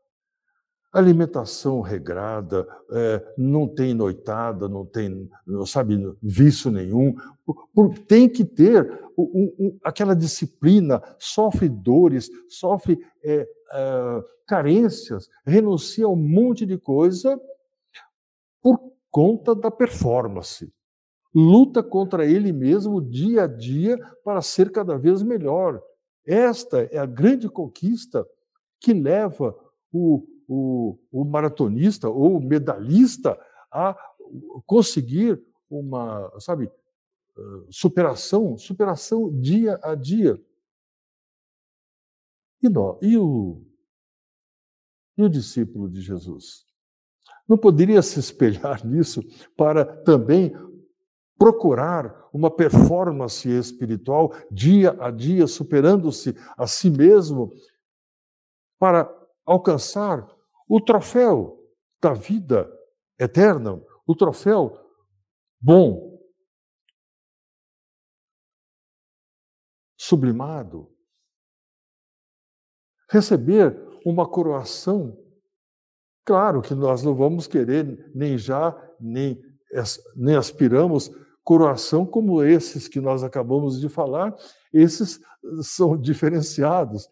alimentação 0.96 1.82
regrada, 1.82 2.66
é, 2.90 3.34
não 3.38 3.68
tem 3.68 3.94
noitada, 3.94 4.70
não 4.70 4.86
tem, 4.86 5.30
sabe, 5.68 5.98
vício 6.24 6.72
nenhum. 6.72 7.14
Tem 8.08 8.30
que 8.30 8.46
ter 8.46 8.90
aquela 9.84 10.16
disciplina, 10.16 11.04
sofre 11.20 11.68
dores, 11.68 12.30
sofre 12.48 12.98
é, 13.22 13.46
é, 13.74 14.24
carências, 14.48 15.30
renuncia 15.46 16.06
a 16.06 16.10
um 16.10 16.16
monte 16.16 16.66
de 16.66 16.78
coisa 16.78 17.38
por 18.62 18.80
conta 19.12 19.54
da 19.54 19.70
performance. 19.70 20.72
Luta 21.36 21.84
contra 21.84 22.26
ele 22.26 22.54
mesmo 22.54 23.02
dia 23.02 23.44
a 23.44 23.48
dia 23.48 23.98
para 24.24 24.42
ser 24.42 24.72
cada 24.72 24.98
vez 24.98 25.22
melhor. 25.22 25.84
Esta 26.26 26.84
é 26.84 26.98
a 26.98 27.06
grande 27.06 27.50
conquista 27.50 28.26
que 28.80 28.94
leva 28.94 29.54
o 29.92 30.26
o, 30.48 30.98
o 31.12 31.26
maratonista 31.26 32.10
ou 32.10 32.38
o 32.38 32.42
medalhista 32.42 33.40
a 33.72 33.96
conseguir 34.66 35.42
uma, 35.70 36.32
sabe, 36.40 36.72
superação, 37.70 38.58
superação 38.58 39.30
dia 39.40 39.80
a 39.84 39.96
dia. 39.96 40.42
E, 42.62 42.70
nós, 42.70 42.98
e, 43.02 43.18
o, 43.18 43.62
e 45.18 45.24
o 45.24 45.30
discípulo 45.30 45.90
de 45.90 46.02
Jesus? 46.02 46.66
Não 47.48 47.58
poderia 47.58 48.02
se 48.02 48.20
espelhar 48.20 48.86
nisso 48.86 49.22
para 49.56 49.86
também 50.04 50.54
procurar 51.38 52.28
uma 52.34 52.50
performance 52.50 53.48
espiritual 53.50 54.34
dia 54.52 54.96
a 55.00 55.12
dia, 55.12 55.48
superando-se 55.48 56.36
a 56.58 56.66
si 56.66 56.90
mesmo, 56.90 57.52
para 58.80 59.10
alcançar 59.46 60.28
o 60.68 60.82
troféu 60.82 61.60
da 62.02 62.14
vida 62.14 62.72
eterna, 63.20 63.82
o 64.06 64.16
troféu 64.16 64.78
bom, 65.60 66.20
sublimado, 69.98 70.92
receber 73.10 73.76
uma 74.06 74.30
coroação. 74.30 75.18
Claro 76.24 76.62
que 76.62 76.74
nós 76.74 77.04
não 77.04 77.16
vamos 77.16 77.48
querer 77.48 78.12
nem 78.14 78.38
já, 78.38 78.76
nem, 79.00 79.42
nem 80.16 80.36
aspiramos 80.36 81.10
coroação 81.46 82.06
como 82.06 82.44
esses 82.44 82.88
que 82.88 83.00
nós 83.00 83.24
acabamos 83.24 83.80
de 83.80 83.88
falar, 83.88 84.36
esses 84.74 85.22
são 85.62 85.96
diferenciados. 85.96 87.08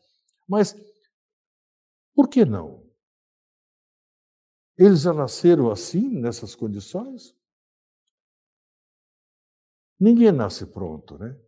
Mas 0.48 0.76
por 2.16 2.28
que 2.28 2.44
não? 2.44 2.84
Eles 4.78 5.02
já 5.02 5.14
nasceram 5.14 5.72
assim, 5.72 6.10
nessas 6.20 6.56
condições? 6.56 7.36
Ninguém 10.00 10.32
nasce 10.32 10.66
pronto, 10.66 11.18
né? 11.18 11.40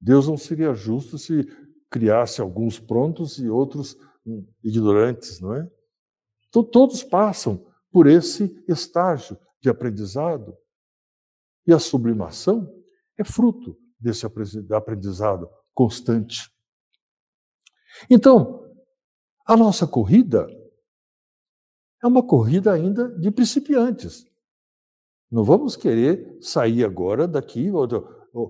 Deus 0.00 0.26
não 0.26 0.38
seria 0.38 0.72
justo 0.72 1.18
se 1.18 1.44
criasse 1.90 2.40
alguns 2.40 2.80
prontos 2.80 3.38
e 3.38 3.48
outros 3.48 3.94
ignorantes, 4.64 5.38
não 5.38 5.54
é? 5.54 5.70
Então, 6.48 6.64
todos 6.64 7.02
passam 7.02 7.70
por 7.92 8.06
esse 8.06 8.64
estágio 8.66 9.38
de 9.60 9.68
aprendizado. 9.68 10.56
E 11.70 11.72
a 11.72 11.78
sublimação 11.78 12.68
é 13.16 13.22
fruto 13.22 13.78
desse 13.96 14.26
aprendizado 14.26 15.48
constante. 15.72 16.50
Então, 18.10 18.68
a 19.46 19.56
nossa 19.56 19.86
corrida 19.86 20.48
é 22.02 22.08
uma 22.08 22.26
corrida 22.26 22.72
ainda 22.72 23.08
de 23.20 23.30
principiantes. 23.30 24.26
Não 25.30 25.44
vamos 25.44 25.76
querer 25.76 26.38
sair 26.40 26.84
agora 26.84 27.28
daqui, 27.28 27.70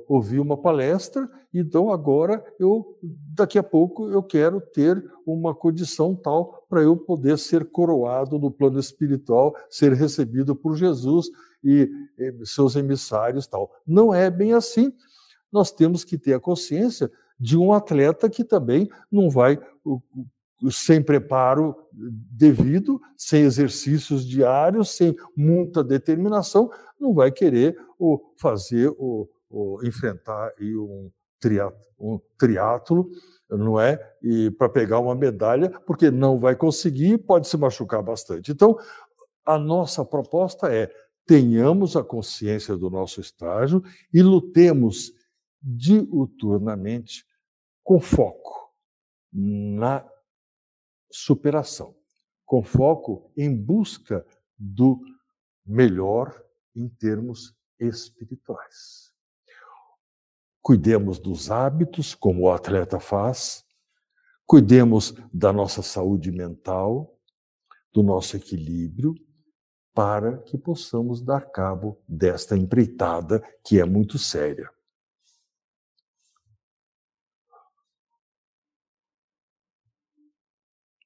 ouvir 0.08 0.40
uma 0.40 0.56
palestra, 0.56 1.28
então 1.52 1.92
agora 1.92 2.44
eu, 2.58 2.96
daqui 3.34 3.58
a 3.58 3.62
pouco, 3.62 4.08
eu 4.10 4.22
quero 4.22 4.60
ter 4.60 5.02
uma 5.26 5.54
condição 5.54 6.14
tal 6.14 6.64
para 6.68 6.82
eu 6.82 6.96
poder 6.96 7.38
ser 7.38 7.64
coroado 7.70 8.38
no 8.38 8.50
plano 8.50 8.78
espiritual, 8.78 9.54
ser 9.68 9.92
recebido 9.92 10.54
por 10.54 10.76
Jesus 10.76 11.26
e, 11.62 11.90
seus 12.44 12.76
emissários 12.76 13.46
tal. 13.46 13.70
Não 13.86 14.14
é 14.14 14.30
bem 14.30 14.52
assim. 14.52 14.92
Nós 15.52 15.72
temos 15.72 16.04
que 16.04 16.16
ter 16.16 16.34
a 16.34 16.40
consciência 16.40 17.10
de 17.38 17.56
um 17.56 17.72
atleta 17.72 18.30
que 18.30 18.44
também 18.44 18.88
não 19.10 19.28
vai 19.28 19.58
sem 20.70 21.02
preparo 21.02 21.74
devido, 21.92 23.00
sem 23.16 23.44
exercícios 23.44 24.26
diários, 24.26 24.90
sem 24.90 25.16
muita 25.34 25.82
determinação, 25.82 26.70
não 27.00 27.14
vai 27.14 27.32
querer 27.32 27.78
o, 27.98 28.20
fazer 28.36 28.92
o, 28.98 29.26
enfrentar 29.82 30.52
um, 30.60 31.10
um 31.98 32.20
triatlo, 32.38 33.10
não 33.48 33.80
é? 33.80 33.98
E 34.22 34.50
para 34.52 34.68
pegar 34.68 34.98
uma 35.00 35.14
medalha, 35.14 35.70
porque 35.86 36.10
não 36.10 36.38
vai 36.38 36.54
conseguir, 36.54 37.18
pode 37.18 37.48
se 37.48 37.56
machucar 37.56 38.02
bastante. 38.02 38.52
Então, 38.52 38.78
a 39.44 39.58
nossa 39.58 40.04
proposta 40.04 40.72
é 40.72 40.90
tenhamos 41.26 41.96
a 41.96 42.02
consciência 42.02 42.76
do 42.76 42.90
nosso 42.90 43.20
estágio 43.20 43.82
e 44.12 44.22
lutemos 44.22 45.12
diuturnamente 45.62 47.24
com 47.84 48.00
foco 48.00 48.72
na 49.32 50.08
superação, 51.10 51.94
com 52.44 52.62
foco 52.62 53.32
em 53.36 53.54
busca 53.54 54.26
do 54.58 55.00
melhor 55.64 56.34
em 56.74 56.88
termos 56.88 57.54
espirituais. 57.78 59.09
Cuidemos 60.62 61.18
dos 61.18 61.50
hábitos, 61.50 62.14
como 62.14 62.42
o 62.42 62.52
atleta 62.52 63.00
faz, 63.00 63.64
cuidemos 64.46 65.14
da 65.32 65.52
nossa 65.52 65.82
saúde 65.82 66.30
mental, 66.30 67.16
do 67.92 68.02
nosso 68.02 68.36
equilíbrio, 68.36 69.14
para 69.94 70.38
que 70.42 70.58
possamos 70.58 71.22
dar 71.22 71.50
cabo 71.50 72.02
desta 72.06 72.56
empreitada 72.56 73.42
que 73.64 73.80
é 73.80 73.84
muito 73.84 74.18
séria. 74.18 74.70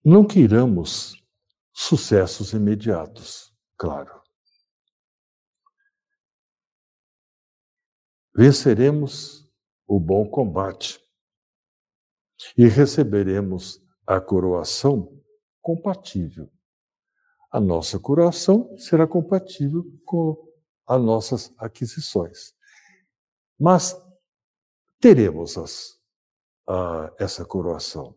Não 0.05 0.27
queiramos 0.27 1.15
sucessos 1.73 2.53
imediatos, 2.53 3.55
claro. 3.77 4.23
Venceremos 8.37 9.44
o 9.87 10.01
bom 10.01 10.29
combate 10.29 11.01
e 12.57 12.67
receberemos 12.67 13.83
a 14.07 14.21
coroação 14.21 15.21
compatível. 15.61 16.51
A 17.51 17.61
nossa 17.61 17.99
coroação 17.99 18.77
será 18.77 19.07
compatível 19.07 19.85
com 20.05 20.37
as 20.87 21.01
nossas 21.01 21.55
aquisições. 21.57 22.55
Mas 23.59 23.97
teremos 25.01 25.57
as, 25.57 26.01
essa 27.19 27.45
coroação. 27.45 28.17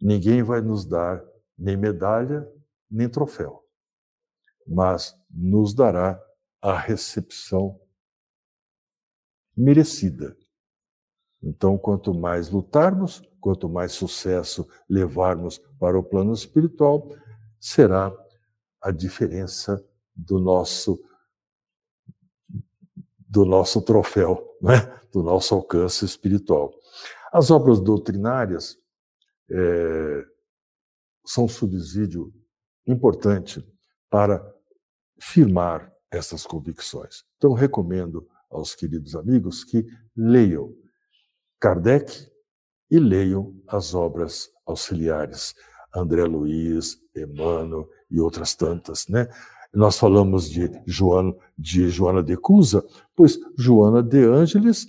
Ninguém 0.00 0.42
vai 0.42 0.60
nos 0.60 0.84
dar 0.84 1.22
nem 1.58 1.76
medalha, 1.76 2.46
nem 2.90 3.08
troféu, 3.08 3.66
mas 4.66 5.18
nos 5.30 5.74
dará 5.74 6.22
a 6.60 6.78
recepção 6.78 7.80
merecida. 9.56 10.36
Então, 11.42 11.78
quanto 11.78 12.12
mais 12.12 12.50
lutarmos, 12.50 13.22
quanto 13.40 13.68
mais 13.68 13.92
sucesso 13.92 14.68
levarmos 14.88 15.58
para 15.78 15.98
o 15.98 16.02
plano 16.02 16.32
espiritual, 16.32 17.08
será 17.60 18.12
a 18.82 18.90
diferença 18.90 19.84
do 20.14 20.38
nosso 20.38 21.02
do 23.28 23.44
nosso 23.44 23.82
troféu, 23.82 24.56
né? 24.62 24.96
do 25.12 25.22
nosso 25.22 25.54
alcance 25.54 26.04
espiritual. 26.04 26.72
As 27.32 27.50
obras 27.50 27.80
doutrinárias 27.80 28.78
é, 29.50 30.24
são 31.24 31.44
um 31.44 31.48
subsídio 31.48 32.32
importante 32.86 33.66
para 34.08 34.54
firmar 35.20 35.92
essas 36.10 36.46
convicções. 36.46 37.24
Então, 37.36 37.52
recomendo 37.52 38.28
aos 38.50 38.74
queridos 38.74 39.14
amigos 39.14 39.64
que 39.64 39.86
leiam 40.16 40.72
Kardec 41.60 42.12
e 42.90 42.98
leiam 42.98 43.54
as 43.66 43.94
obras 43.94 44.48
auxiliares, 44.66 45.54
André 45.94 46.24
Luiz, 46.24 46.98
Emmanuel 47.16 47.88
e 48.10 48.20
outras 48.20 48.54
tantas, 48.54 49.06
né? 49.08 49.28
Nós 49.72 49.98
falamos 49.98 50.48
de 50.48 50.70
Joana 50.86 51.34
de, 51.58 51.88
Joana 51.88 52.22
de 52.22 52.36
Cusa, 52.36 52.84
pois 53.14 53.38
Joana 53.58 54.02
de 54.02 54.24
Ângeles 54.24 54.86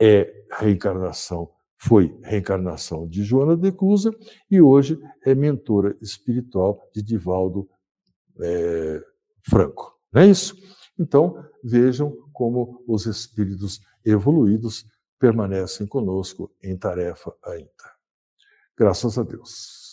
é 0.00 0.32
reencarnação, 0.58 1.50
foi 1.76 2.18
reencarnação 2.22 3.06
de 3.08 3.22
Joana 3.22 3.56
de 3.56 3.70
Cusa 3.72 4.14
e 4.50 4.60
hoje 4.60 4.98
é 5.24 5.34
mentora 5.34 5.96
espiritual 6.00 6.80
de 6.94 7.02
Divaldo 7.02 7.68
é, 8.40 9.02
Franco. 9.42 9.98
Não 10.12 10.22
é 10.22 10.26
isso? 10.26 10.56
Então, 10.98 11.44
vejam 11.62 12.10
como 12.32 12.82
os 12.86 13.06
espíritos 13.06 13.80
evoluídos 14.04 14.84
permanecem 15.18 15.86
conosco 15.86 16.50
em 16.62 16.76
tarefa 16.76 17.32
ainda. 17.44 17.98
Graças 18.76 19.18
a 19.18 19.22
Deus. 19.22 19.87